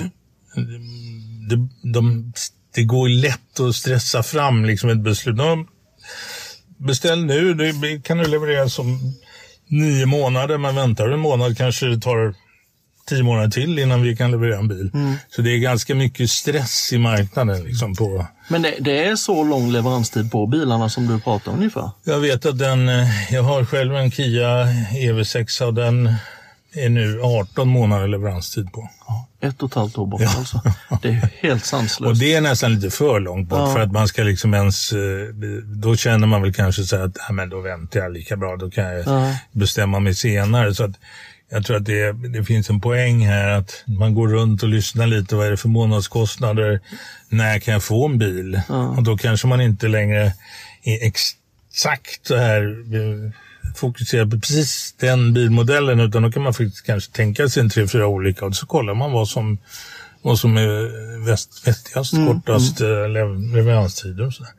[1.49, 2.33] det, de,
[2.75, 5.37] det går lätt att stressa fram liksom ett beslut.
[5.37, 5.67] De,
[6.77, 9.13] beställ nu, det kan du levereras om
[9.67, 12.35] nio månader, men väntar du en månad kanske det tar
[13.07, 14.91] tio månader till innan vi kan leverera en bil.
[15.35, 17.63] Så det är ganska mycket stress i marknaden.
[17.63, 18.25] Liksom på.
[18.47, 21.89] Men det, det är så lång leveranstid på bilarna som du pratar om ungefär?
[22.03, 26.13] Jag vet att den, eh, jag har själv en Kia EV6 och den
[26.73, 28.89] är nu 18 månader leveranstid på.
[29.07, 30.61] Ja, ett och ett halvt år bort alltså.
[31.01, 32.01] Det är helt sanslöst.
[32.11, 33.73] Och det är nästan lite för långt bort Ja.
[33.73, 34.91] för att man ska liksom ens...
[34.91, 34.99] eh,
[35.65, 38.69] Då känner man väl kanske så att ja, men då väntar jag lika bra, då
[38.69, 39.35] kan jag Ja.
[39.51, 40.73] bestämma mig senare.
[40.75, 40.95] Så att
[41.49, 45.07] jag tror att det, det finns en poäng här att man går runt och lyssnar
[45.07, 45.35] lite.
[45.35, 46.79] Vad är det för månadskostnader?
[47.29, 48.61] När kan jag få en bil?
[48.97, 50.33] Och då kanske man inte längre
[50.83, 52.61] är exakt så här
[53.77, 57.69] eh, fokuserad på precis den bilmodellen utan då kan man faktiskt kanske tänka sig en
[57.69, 59.57] tre, fyra olika och så kollar man vad som,
[60.21, 64.51] vad som är väst, vettigast, kortast eh, lev- leveranstider och sådär.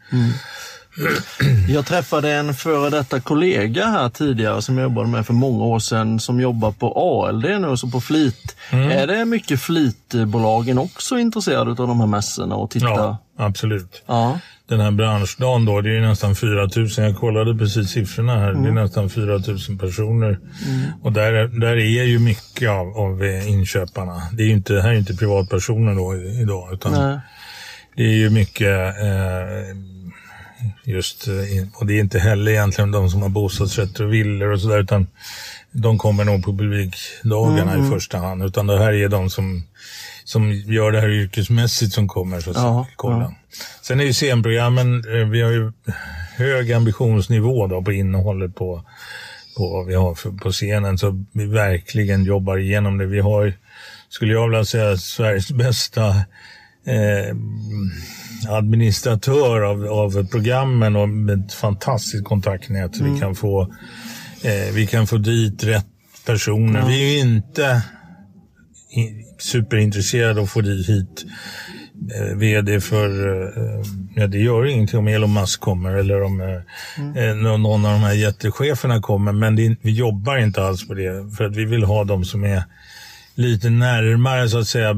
[1.68, 5.78] Jag träffade en före detta kollega här tidigare som jag jobbade med för många år
[5.78, 6.92] sedan som jobbar på
[7.26, 8.56] ALD nu, så på flit.
[8.70, 8.90] Mm.
[8.90, 12.88] Är det mycket flitbolagen också intresserade av de här mässorna och tittar?
[12.88, 14.02] Ja, absolut.
[14.06, 14.38] Ja.
[14.68, 16.88] Den här branschdagen då, det är ju nästan 4 000.
[16.96, 18.52] Jag kollade precis siffrorna här.
[18.52, 20.38] Det är nästan 4 000 personer.
[21.02, 24.22] Och där, är- där är ju mycket av, av eh, inköparna.
[24.32, 26.72] Det är ju inte, här är inte privatpersoner då idag.
[26.72, 27.18] Utan Nej.
[27.96, 28.68] det är ju mycket
[29.02, 29.76] eh,
[30.84, 31.34] just, eh,
[31.74, 34.78] och det är inte heller egentligen de som har bostadsrätter och villor och sådär.
[34.78, 35.06] Utan
[35.72, 38.42] de kommer nog på publikdagarna i första hand.
[38.42, 39.62] Utan det här är de som,
[40.28, 43.18] som gör det här yrkesmässigt som kommer så att Ja, kolla.
[43.20, 43.32] ja.
[43.82, 45.72] Sen är ju scenprogrammen, eh, vi har ju
[46.36, 48.84] hög ambitionsnivå då på innehållet på,
[49.56, 50.98] på vad vi har för, på scenen.
[50.98, 53.06] Så vi verkligen jobbar igenom det.
[53.06, 53.52] Vi har,
[54.08, 56.08] skulle jag vilja säga, Sveriges bästa
[56.86, 57.34] eh,
[58.48, 62.96] administratör av, av programmen och med ett fantastiskt kontaktnät.
[62.96, 63.62] Så Vi, kan få,
[64.42, 65.86] eh, vi kan få dit rätt
[66.26, 66.88] personer.
[66.88, 67.82] Vi är ju inte
[68.90, 71.24] i- superintresserade av att få hit
[72.14, 73.08] eh, vd för,
[73.58, 77.92] eh, ja det gör ingenting om Elon Musk kommer eller om eh, nå- någon av
[77.92, 79.32] de här jättecheferna kommer.
[79.32, 82.44] Men är- vi jobbar inte alls på det för att vi vill ha de som
[82.44, 82.62] är
[83.34, 84.94] lite närmare så att säga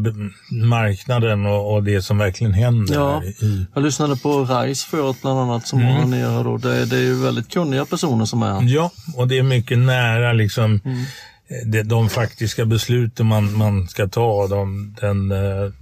[0.53, 3.23] marknaden och, och det som verkligen händer Ja.
[3.25, 6.57] i, Jag lyssnade på Rice förut bland annat som var här nere då.
[6.57, 8.63] Det, det är ju väldigt kunniga personer som är här.
[8.63, 11.05] Ja, och det är mycket nära liksom Mm.
[11.51, 14.47] Eh, det, de faktiska besluten man, man ska ta.
[14.47, 15.73] De, den, eh,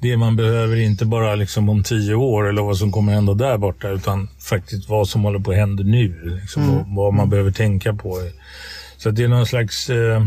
[0.00, 3.58] det man behöver inte bara liksom om tio år eller vad som kommer hända där
[3.58, 6.38] borta utan faktiskt vad som håller på att hända nu.
[6.40, 6.94] Liksom, Mm.
[6.94, 8.18] vad man behöver tänka på.
[8.96, 9.90] Så det är någon slags...
[9.90, 10.24] Eh,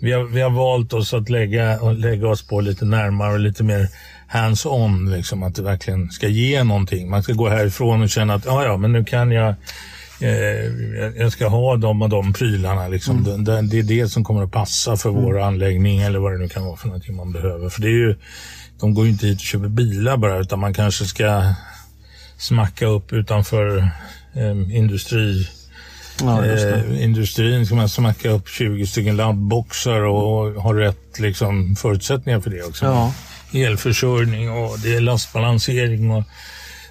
[0.00, 3.64] vi, har, vi har valt oss att lägga, lägga oss på lite närmare och lite
[3.64, 3.88] mer
[4.28, 5.10] hands-on.
[5.10, 7.10] Liksom, att det verkligen ska ge någonting.
[7.10, 9.54] Man ska gå härifrån och känna att ja, ja, men nu kan jag
[10.18, 12.88] jag- jag ska ha de och de prylarna.
[12.88, 13.24] Liksom.
[13.24, 16.38] Det, det, det är det som kommer att passa för vår anläggning eller vad det
[16.38, 17.68] nu kan vara för någonting man behöver.
[17.68, 18.16] För det är ju,
[18.80, 21.42] de går ju inte hit och köper bilar bara utan man kanske ska
[22.38, 23.78] smacka upp utanför
[24.34, 25.48] eh, industri,
[26.20, 27.66] Ja, eh, industrin.
[27.66, 32.62] Ska man smacka upp 20 stycken laddboxar och, och ha rätt liksom, förutsättningar för det
[32.62, 32.84] också.
[32.86, 33.12] Ja.
[33.52, 36.24] Elförsörjning och det är lastbalansering och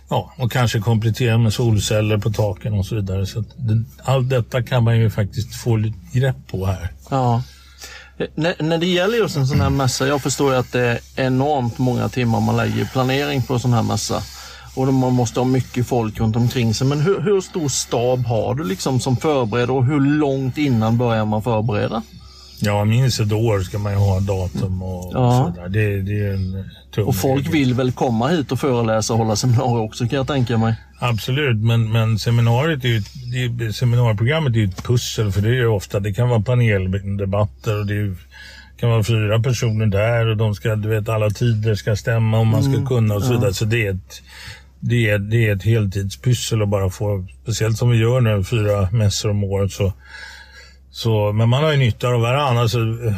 [0.10, 3.26] Ja, och kanske komplettera med solceller på taken och så vidare.
[3.26, 6.92] Så att det, allt detta kan man ju faktiskt få lite grepp på här.
[7.10, 7.44] Ja.
[8.18, 10.82] Eh, när, när det gäller just en sån här mässa, jag förstår ju att det
[10.82, 14.24] är enormt många timmar man lägger planering på en sån här mässa.
[14.76, 16.88] Och man måste ha mycket folk runt omkring sig.
[16.88, 21.26] Men hur, hur stor stab har du liksom som förbereder och hur långt innan börjar
[21.26, 22.02] man förbereda?
[22.60, 25.54] Ja, minst ett år ska man ju ha datum och, Ja.
[25.56, 25.70] sådär.
[25.70, 26.66] Det, det är en
[26.96, 27.52] tung Och folk regel.
[27.54, 30.76] vill väl komma hit och föreläsa och hålla seminarier också kan jag tänka mig.
[31.00, 33.02] Absolut, men, men seminariet är ju,
[33.50, 37.80] det seminarieprogrammet är ju ett pussel för det är ju ofta, det kan vara paneldebatter
[37.80, 38.16] och det är,
[38.80, 42.48] kan vara fyra personer där och de ska, du vet, alla tider ska stämma och
[42.48, 43.54] man ska kunna och så vidare.
[43.54, 44.22] Så det är ett,
[44.80, 48.90] det är, det är ett heltidspyssel att bara få, speciellt som vi gör nu, fyra
[48.92, 49.94] mässor om året så,
[50.96, 52.62] så men man har ju nytta av varandra.
[52.62, 53.16] Alltså, eh,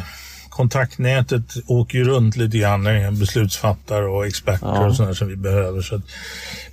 [0.48, 2.84] kontaktnätet åker ju runt lite grann,
[3.18, 4.86] beslutsfattare och experter Ja.
[4.86, 5.82] och sådär som vi behöver.
[5.82, 6.02] Så att,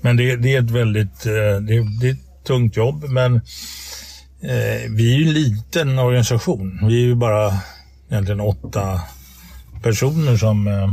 [0.02, 3.36] men det, det är ett väldigt, eh, det, det är ett tungt jobb men
[4.42, 6.80] eh, vi är ju en liten organisation.
[6.88, 7.54] Vi är ju bara
[8.12, 9.02] egentligen åtta
[9.84, 10.92] personer som eh,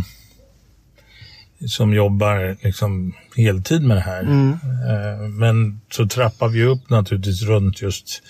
[1.66, 4.22] som jobbar liksom heltid med det här.
[4.22, 8.22] Eh, Men så trappar vi upp naturligtvis runt just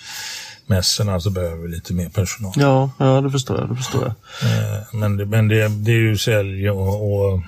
[0.73, 2.53] mässorna så behöver vi lite mer personal.
[2.57, 3.69] Ja, ja det förstår jag.
[3.69, 4.13] Det förstår jag.
[4.51, 7.41] Eh, Men, det, men det, det är ju sälj och, och,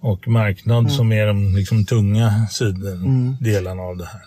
[0.00, 4.20] och marknad som är de liksom, tunga sidan, delarna av det här.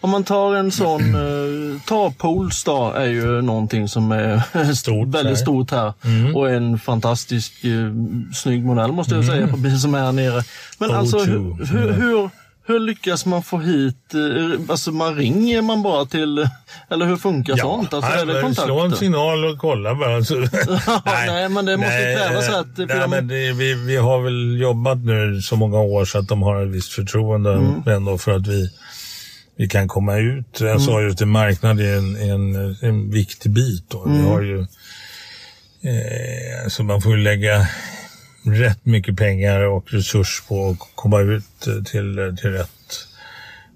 [0.00, 5.36] Om man tar en sån, eh, ta Polestar är ju någonting som är Stort väldigt
[5.38, 5.42] här.
[5.44, 5.92] stort här
[6.34, 7.92] och en fantastisk eh,
[8.34, 10.42] snygg modell måste jag säga på bil som är här nere.
[10.78, 12.30] Men alltså O2, hur, hur, hur,
[12.68, 16.48] hur lyckas man få hit, eh, alltså man ringer man bara till,
[16.90, 17.94] eller hur funkar sånt?
[17.94, 18.64] Alltså, nej, är det kontakter?
[18.64, 20.24] slå en signal och kolla bara.
[20.24, 20.34] Så,
[21.04, 24.60] nej, men det måste ju krävas rätt, Nej, de- men det, vi, vi har väl
[24.60, 27.82] jobbat nu så många år så att de har ett visst förtroende Mm.
[27.88, 28.70] ändå för att vi,
[29.56, 30.60] vi kan komma ut.
[30.60, 33.84] Jag sa ju att marknad är en, en, en viktig bit.
[33.88, 34.04] Då.
[34.04, 34.18] Mm.
[34.22, 34.60] Vi har ju,
[35.82, 37.66] eh, så man får ju lägga
[38.54, 42.70] rätt mycket pengar och resurs på att komma ut eh, till, till rätt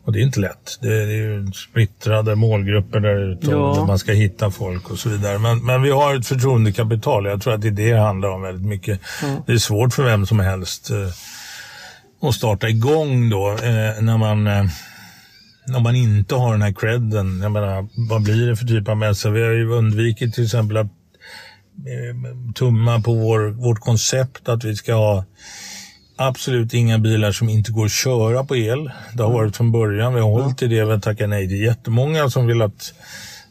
[0.04, 0.78] och det är inte lätt.
[0.80, 3.86] Det är, ju splittrade målgrupper där ute och Ja.
[3.86, 5.38] man ska hitta folk och så vidare.
[5.38, 7.26] Men, men vi har ett förtroendekapital.
[7.26, 9.00] Jag tror att det är det det handlar om väldigt mycket.
[9.46, 14.46] Det är svårt för vem som helst eh, att starta igång då eh, när man
[14.46, 14.64] eh,
[15.76, 17.40] om man inte har den här credden.
[17.42, 19.30] Jag menar, vad blir det för typ av mässa?
[19.30, 20.92] Vi har ju undvikit till exempel att eh,
[22.54, 25.24] tumma på vår, vårt koncept att vi ska ha
[26.16, 28.90] absolut inga bilar som inte går att köra på el.
[29.14, 30.14] Det har varit från början.
[30.14, 30.84] Vi har hållit i det.
[30.84, 31.46] Vi tackat nej.
[31.46, 32.94] Det är jättemånga som vill att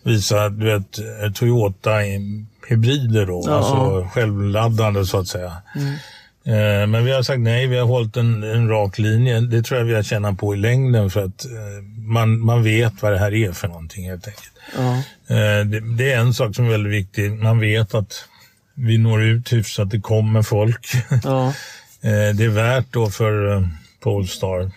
[0.04, 1.92] visa du vet, eh, Toyota
[2.70, 3.44] hybrider då.
[3.46, 3.54] Ja.
[3.54, 5.54] Alltså självladdande så att säga.
[6.46, 9.40] Eh, Men vi har sagt nej, vi har hållit en, en rak linje.
[9.40, 13.02] Det tror jag vi har tjänat på i längden för att eh, man, man vet
[13.02, 14.52] vad det här är för någonting helt enkelt.
[14.78, 14.94] Ja.
[15.36, 17.32] Eh, Det, det är en sak som är väldigt viktig.
[17.32, 18.26] Man vet att
[18.74, 20.88] vi når ut hyfsat, det kommer folk.
[21.24, 21.54] Ja.
[22.36, 23.68] Det är värt då för
[24.00, 24.72] Polestar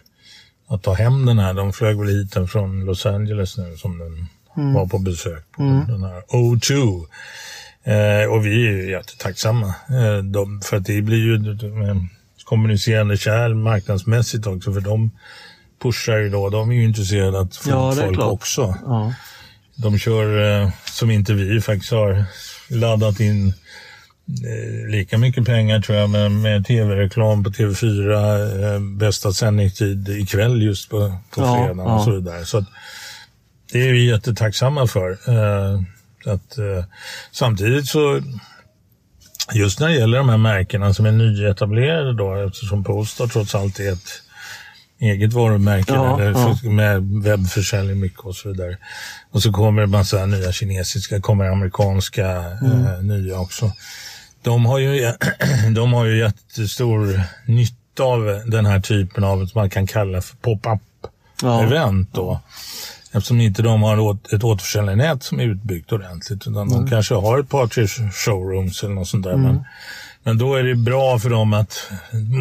[0.68, 1.54] att ta hem den här.
[1.54, 4.26] De flög väl hit den från Los Angeles nu som den
[4.74, 7.04] var på besök på den här O2.
[7.84, 9.66] Eh, och vi är ju jättetacksamma.
[9.66, 11.96] Eh, de, för att det blir ju eh,
[12.44, 15.10] kommunicerande kärl marknadsmässigt också för de
[15.82, 16.50] pushar ju då.
[16.50, 18.32] De är ju intresserade att få Ja, folk klart.
[18.32, 18.74] också.
[18.84, 19.12] Ja.
[19.76, 22.24] De kör, eh, som inte vi faktiskt har,
[22.70, 23.48] laddat in
[24.28, 30.62] eh, lika mycket pengar tror jag med, med tv-reklam på TV4, eh, bästa sändningstid ikväll
[30.62, 30.98] just på,
[31.30, 31.94] på Ja, fredagen ja.
[31.98, 32.44] och så vidare.
[32.44, 32.64] Så att,
[33.72, 35.10] det är vi jättetacksamma för.
[35.10, 35.80] Eh,
[36.26, 36.84] att, eh,
[37.32, 38.20] samtidigt så,
[39.54, 43.78] just när det gäller de här märkena som är nyetablerade då, eftersom Polestar trots allt
[43.80, 44.08] är ett
[45.00, 46.30] eget varumärke Ja, eller
[46.62, 46.70] ja.
[46.70, 48.76] med webbförsäljning mycket och så vidare.
[49.30, 52.86] Och så kommer det massa nya kinesiska, kommer amerikanska Mm.
[52.86, 53.72] eh, nya också.
[54.42, 55.12] De har, ju,
[55.74, 60.36] de har ju jättestor nytta av den här typen av, som man kan kalla för
[60.36, 60.80] pop-up
[61.42, 61.62] Ja.
[61.62, 62.40] event då.
[63.14, 66.42] Eftersom inte de har ett återförsäljarnät som är utbyggt ordentligt.
[66.46, 66.68] Utan Mm.
[66.68, 69.36] de kanske har ett par, tre showrooms eller något sånt där.
[69.36, 69.64] Men,
[70.22, 71.90] men då är det bra för dem att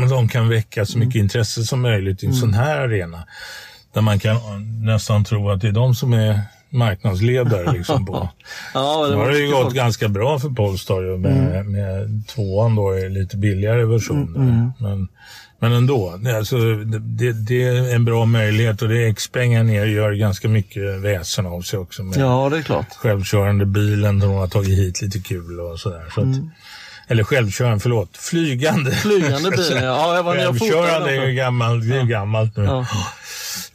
[0.09, 1.07] de kan väcka så Mm.
[1.07, 3.23] mycket intresse som möjligt i en sån här arena.
[3.93, 4.37] Där man kan
[4.85, 7.71] nästan tro att det är de som är marknadsledare.
[7.71, 8.29] Liksom på.
[8.73, 9.75] Ja, var har det ju gått folk.
[9.75, 14.35] ganska bra för Polestar med, med tvåan då i lite billigare version.
[14.35, 15.07] Mm, Men,
[15.63, 20.11] men ändå, alltså, det, det, är en bra möjlighet och det är Xpengar ner gör
[20.11, 22.87] ganska mycket väsen av sig också med Ja, det är klart.
[22.97, 26.03] självkörande bilen som de har tagit hit lite kul och sådär.
[26.15, 26.27] Så att,
[27.07, 28.91] Eller självkörande, förlåt, flygande.
[28.91, 28.93] Mm.
[28.93, 30.15] Flygande bilar, ja.
[30.15, 32.63] Jag var Självkörande är ju gammalt, det är gammalt nu.
[32.63, 32.85] Ja.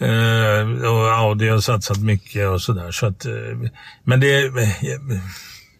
[0.06, 2.90] Eh, och Audi har satsat mycket och sådär.
[2.90, 3.32] Så att, eh,
[4.04, 4.50] men det,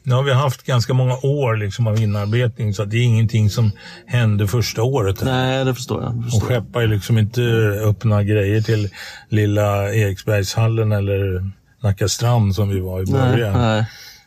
[0.08, 3.70] nu har vi haft ganska många år liksom av inarbetning så det är ingenting som
[4.06, 5.22] hände första året.
[5.22, 6.14] Nej, det förstår jag.
[6.16, 6.62] Det förstår jag.
[6.62, 7.40] skeppar ju liksom inte
[7.84, 8.88] upp några grejer till
[9.28, 11.50] lilla Eriksbergshallen eller
[11.82, 13.52] Nacka strand som vi var i Nej, början.
[13.60, 13.84] nej.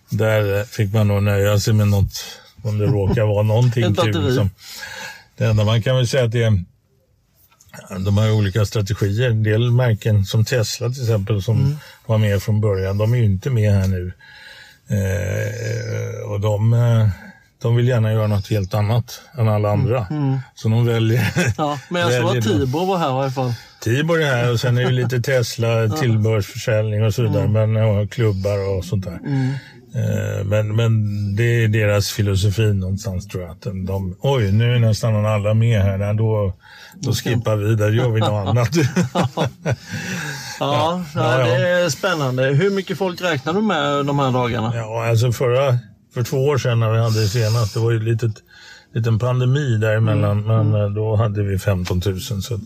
[0.09, 2.25] Där eh, fick man nog nöja sig med något,
[2.63, 4.35] om det råkar vara någonting kul.
[4.35, 4.49] Som,
[5.37, 6.63] det enda man kan väl säga att det är
[8.05, 9.29] de har olika strategier.
[9.29, 11.77] En del märken som Tesla till exempel som Mm.
[12.05, 14.11] var med från början, de är ju inte med här nu.
[14.91, 17.07] Eh, och de, eh,
[17.61, 20.07] de vill gärna göra något helt annat än alla andra.
[20.55, 21.31] Så de väljer...
[21.37, 21.51] Mm.
[21.57, 22.43] Ja, men jag såg att.
[22.43, 23.53] Tibor var här i alla fall.
[23.81, 27.47] Tibor är här och sen är det lite Tesla, tillbehörsförsäljning och så vidare.
[27.47, 29.19] Men ja, klubbar och sånt där.
[29.95, 30.91] Eh, Men, men
[31.35, 33.51] det är deras filosofi någonstans tror jag.
[33.51, 36.13] Att de, oj, nu är nästan alla med här.
[36.13, 36.53] Då,
[36.95, 38.69] då skippar vi, där gör vi något annat.
[40.59, 42.43] Ja, ja, ja, det är spännande.
[42.43, 44.75] Hur mycket folk räknar du med de här dagarna?
[44.75, 45.77] ja, alltså förra,
[46.13, 48.19] för två år sedan när vi hade det senast, det var ju en
[48.93, 50.43] liten pandemi däremellan.
[50.47, 52.21] Men eh, då hade vi 15 000.
[52.21, 52.59] Så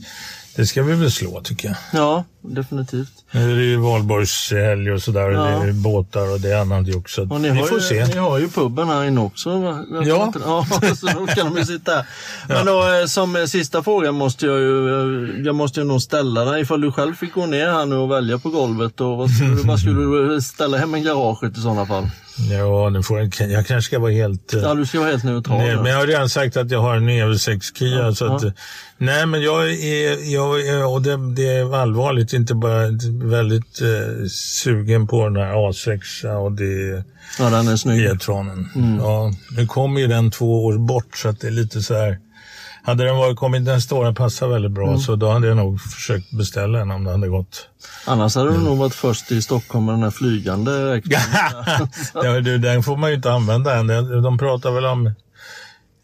[0.56, 1.78] det ska vi väl slå tycker jag.
[1.94, 3.10] Ja, definitivt.
[3.32, 5.30] Nu är det ju valborgshelg och sådär.
[5.30, 5.56] Ja.
[5.56, 7.14] Och det är båtar och det är annat jox.
[7.14, 8.06] Så att Och ni, har får ju, se.
[8.06, 9.60] ni har ju puben här inne också.
[9.60, 9.86] va?
[9.92, 10.34] Ja.
[10.46, 12.06] ja så då kan de ju sitta här.
[12.48, 16.02] Men då, eh, som eh, sista fråga måste jag ju, eh, jag måste ju nog
[16.02, 16.62] ställa dig.
[16.62, 19.56] Ifall du själv fick gå ner här nu och välja på golvet, och vad, skulle,
[19.56, 22.10] vad skulle du ställa hem i garaget i sådana fall?
[22.38, 24.54] Ja, nu får jag, jag kanske ska vara helt...
[24.54, 25.58] Ja, du ska vara helt neutral.
[25.58, 28.16] Nej, men jag har redan sagt att jag har en EV6 Kia.
[28.16, 28.52] så att, ja.
[28.98, 30.45] Nej, men jag är, jag
[30.94, 32.88] och det, det är allvarligt, inte bara
[33.24, 34.26] väldigt eh,
[34.64, 37.04] sugen på den här A6 och det
[37.40, 38.06] Ja, den är snygg.
[38.06, 38.70] E-tronen.
[39.02, 42.18] Ja, nu kommer ju den två år bort så att det är lite så här.
[42.84, 45.82] Hade den varit kommit nästa år, den passar väldigt bra, så då hade jag nog
[45.82, 47.70] försökt beställa en om det hade gått.
[48.06, 48.66] Annars hade du Mm.
[48.66, 51.02] nog varit först i Stockholm med den här flygande
[52.14, 53.88] ja, du, den får man ju inte använda än.
[54.24, 55.12] De pratar väl om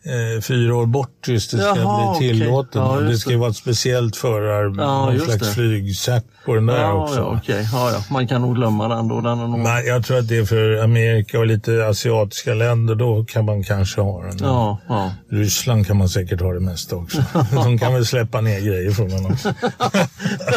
[0.06, 2.76] eh, fyra år bort tills det ska Jaha, bli tillåtet.
[2.76, 3.38] Ja, just det ska det.
[3.38, 5.54] vara ett speciellt förar, Ja, någon slags det.
[5.54, 7.16] flygsätt på den där Ja, också.
[7.20, 7.70] ja, okej.
[7.72, 8.04] Ja, ja.
[8.10, 9.22] Man kan nog glömma den då.
[9.22, 9.60] Den nog...
[9.60, 13.64] Men jag tror att det är för Amerika och lite asiatiska länder, då kan man
[13.64, 14.38] kanske ha den.
[14.42, 15.12] Ja, ja.
[15.32, 17.24] Ryssland kan man säkert ha det mesta också.
[17.54, 19.54] De kan väl släppa ner grejer från den också.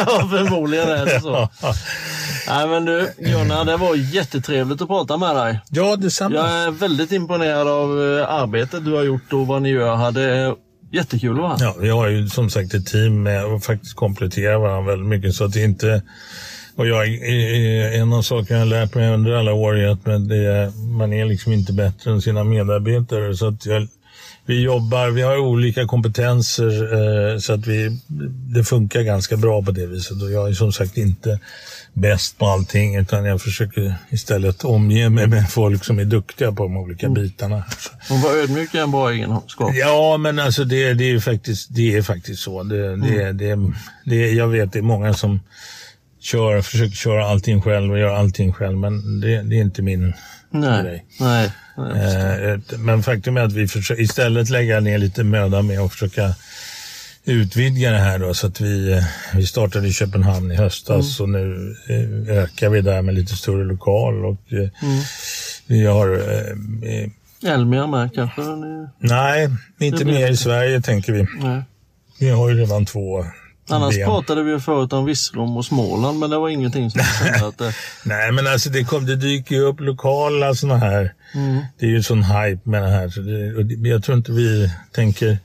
[0.05, 1.49] ja, förmodligen är det så.
[2.47, 5.59] Nej, men du, Gunnar, det var jättetrevligt att prata med dig.
[5.69, 6.35] Ja, detsamma.
[6.35, 10.11] Jag är väldigt imponerad av eh, arbetet du har gjort och vad ni gör.
[10.11, 10.55] Det är
[10.91, 11.57] jättekul va?
[11.59, 15.35] Ja, vi har ju som sagt ett team med och faktiskt kompletterar varandra väldigt mycket
[15.35, 16.01] så att det inte
[16.77, 17.07] och jag,
[17.95, 20.05] en av sakerna jag har lärt mig under alla år är att
[20.97, 23.35] man är liksom inte bättre än sina medarbetare.
[23.35, 23.87] Så att jag,
[24.45, 27.99] vi jobbar, vi har olika kompetenser eh, så att vi,
[28.55, 30.21] det funkar ganska bra på det viset.
[30.21, 31.39] Och jag är som sagt inte
[31.93, 36.63] bäst på allting utan jag försöker istället omge mig med folk som är duktiga på
[36.63, 37.63] de olika bitarna.
[38.09, 39.71] Och vara ödmjuk är en bra egenskap.
[39.75, 42.63] Ja, men alltså det, det, är, faktiskt, det är faktiskt så.
[42.63, 43.71] Det, det, det,
[44.05, 45.39] det, jag vet det är många som
[46.21, 50.13] kör, försöker köra allting själv och göra allting själv, men det, det är inte min
[50.49, 51.05] Nej, grej.
[51.19, 51.51] nej.
[51.77, 56.35] Eh, men faktum är att vi försöker istället lägga ner lite möda med att försöka
[57.25, 59.03] utvidga det här då, så att vi, eh,
[59.33, 63.63] vi startade i Köpenhamn i höstas och nu eh, ökar vi där med lite större
[63.63, 64.69] lokal och eh,
[65.67, 66.11] vi har
[66.83, 67.09] eh,
[67.51, 68.41] Elmia med kanske?
[68.99, 69.49] Nej,
[69.79, 71.27] inte mer i Sverige tänker vi.
[71.39, 71.61] Nej.
[72.19, 73.25] Vi har ju redan två
[73.69, 74.05] Annars ben.
[74.05, 77.57] pratade vi ju förut om Virserum och Småland, men det var ingenting som kände att
[77.57, 77.73] det...
[78.03, 81.13] Nej, men alltså det, kom, det dyker ju upp lokala sådana här.
[81.79, 83.09] Det är ju sån hype med det här.
[83.09, 85.37] Så det, och det, jag tror inte vi tänker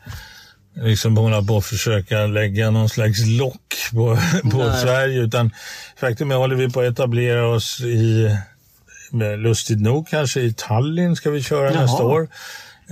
[0.74, 4.18] liksom hålla på och försöka lägga någon slags lock på,
[4.50, 4.72] på.
[4.82, 5.20] Sverige.
[5.20, 5.50] Utan
[5.96, 8.36] faktum är håller vi på att etablera oss i,
[9.38, 11.82] lustigt nog kanske i Tallinn ska vi köra Jaha.
[11.82, 12.28] nästa år.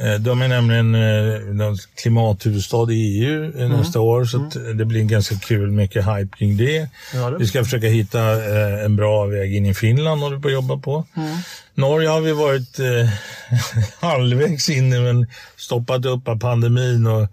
[0.04, 3.78] Eh, De är nämligen eh, klimathuvudstad i EU eh, Mm.
[3.78, 6.88] nästa år så att det blir ganska kul, mycket hype kring det.
[7.14, 8.20] Ja, det- Vi ska försöka hitta
[8.84, 11.04] en bra väg in i Finland håller vi på att jobba på.
[11.16, 11.36] Mm.
[11.74, 13.08] Norge har vi varit eh,
[14.00, 15.26] halvvägs in men
[15.56, 17.28] stoppat upp av pandemin och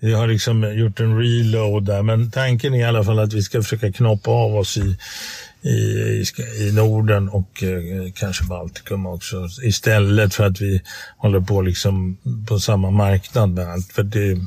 [0.00, 2.02] vi har liksom gjort en reload där.
[2.02, 4.96] Men tanken är i alla fall att vi ska försöka knoppa av oss i,
[5.62, 6.24] i,
[6.60, 9.48] i, Norden och eh, kanske Baltikum också.
[9.62, 10.82] Istället för att vi
[11.16, 12.16] håller på liksom
[12.48, 13.92] på samma marknad med allt.
[13.92, 14.38] För det,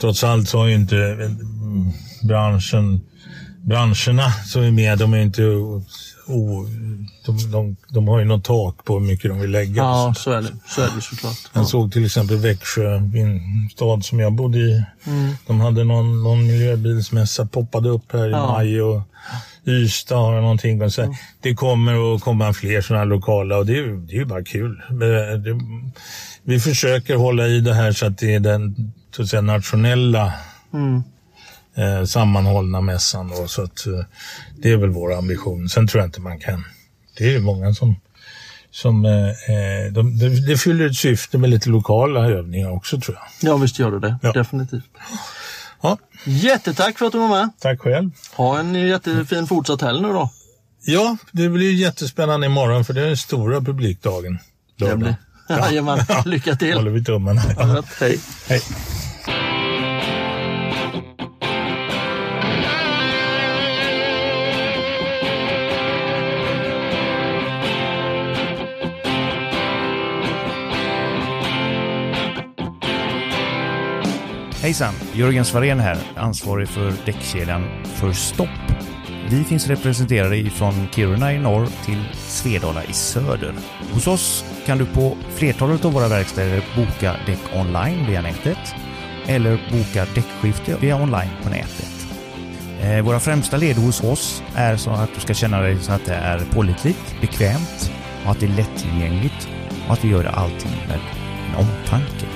[0.00, 3.00] trots allt så har ju inte mm, branschen,
[3.62, 5.42] branscherna som är med, de är inte
[6.26, 6.66] o,
[7.26, 9.82] de, de, de har ju något tak på hur mycket de vill lägga.
[9.82, 11.36] Ja, så är det, så är det såklart.
[11.52, 13.40] Jag såg till exempel Växjö, min
[13.72, 14.84] stad som jag bodde i.
[15.46, 18.46] De hade någon, någon miljöbilsmässa poppade upp här i Ja.
[18.46, 19.02] maj och
[19.66, 20.82] Ystad har någonting.
[20.82, 21.16] Och så, här.
[21.40, 24.24] Det kommer att komma fler sådana här lokala och det är, ju- det är ju
[24.24, 24.82] bara kul.
[24.90, 25.60] Det,
[26.42, 30.32] vi försöker hålla i det här så att det är den så säga, nationella
[30.74, 31.02] Mm.
[31.76, 33.28] eh, sammanhållna mässan.
[33.28, 33.92] Då, så att, eh,
[34.58, 35.68] det är väl vår ambition.
[35.68, 36.64] Sen tror jag inte man kan.
[37.18, 37.96] Det är ju många som
[38.70, 43.16] som, eh, eh, de, det, det fyller ett syfte med lite lokala övningar också tror
[43.16, 43.50] jag.
[43.50, 44.16] Ja, visst gör du det.
[44.22, 44.32] Ja.
[44.32, 44.84] Definitivt.
[45.80, 47.50] Ja, Jättetack för att du var med.
[47.60, 48.10] tack själv.
[48.34, 50.30] Ha en jättefin fortsatt helg nu då.
[50.84, 54.38] Ja, det blir ju jättespännande imorgon för det är den stora publikdagen.
[54.78, 55.16] Det blir...
[55.48, 56.74] Jajamän, lycka till.
[56.74, 57.42] Håller vi tummarna.
[57.58, 58.18] Ja, Hej.
[58.48, 58.62] Hej.
[74.66, 74.94] Hejsan!
[75.12, 78.48] Jörgen Svarén här, ansvarig för däckkedjan för stopp.
[79.30, 83.54] Vi finns representerade från Kiruna i norr till Svedala i söder.
[83.92, 88.74] Hos oss kan du på flertalet av våra verkstäder boka däck online via nätet
[89.26, 92.06] eller boka däckskifte via online på nätet.
[92.80, 96.04] Eh, våra främsta led hos oss är så att du ska känna dig så att
[96.04, 97.92] det är pålitligt, bekvämt
[98.24, 99.48] och att det är lättillgängligt
[99.86, 101.00] och att vi gör allting med
[101.50, 102.35] en omtanke.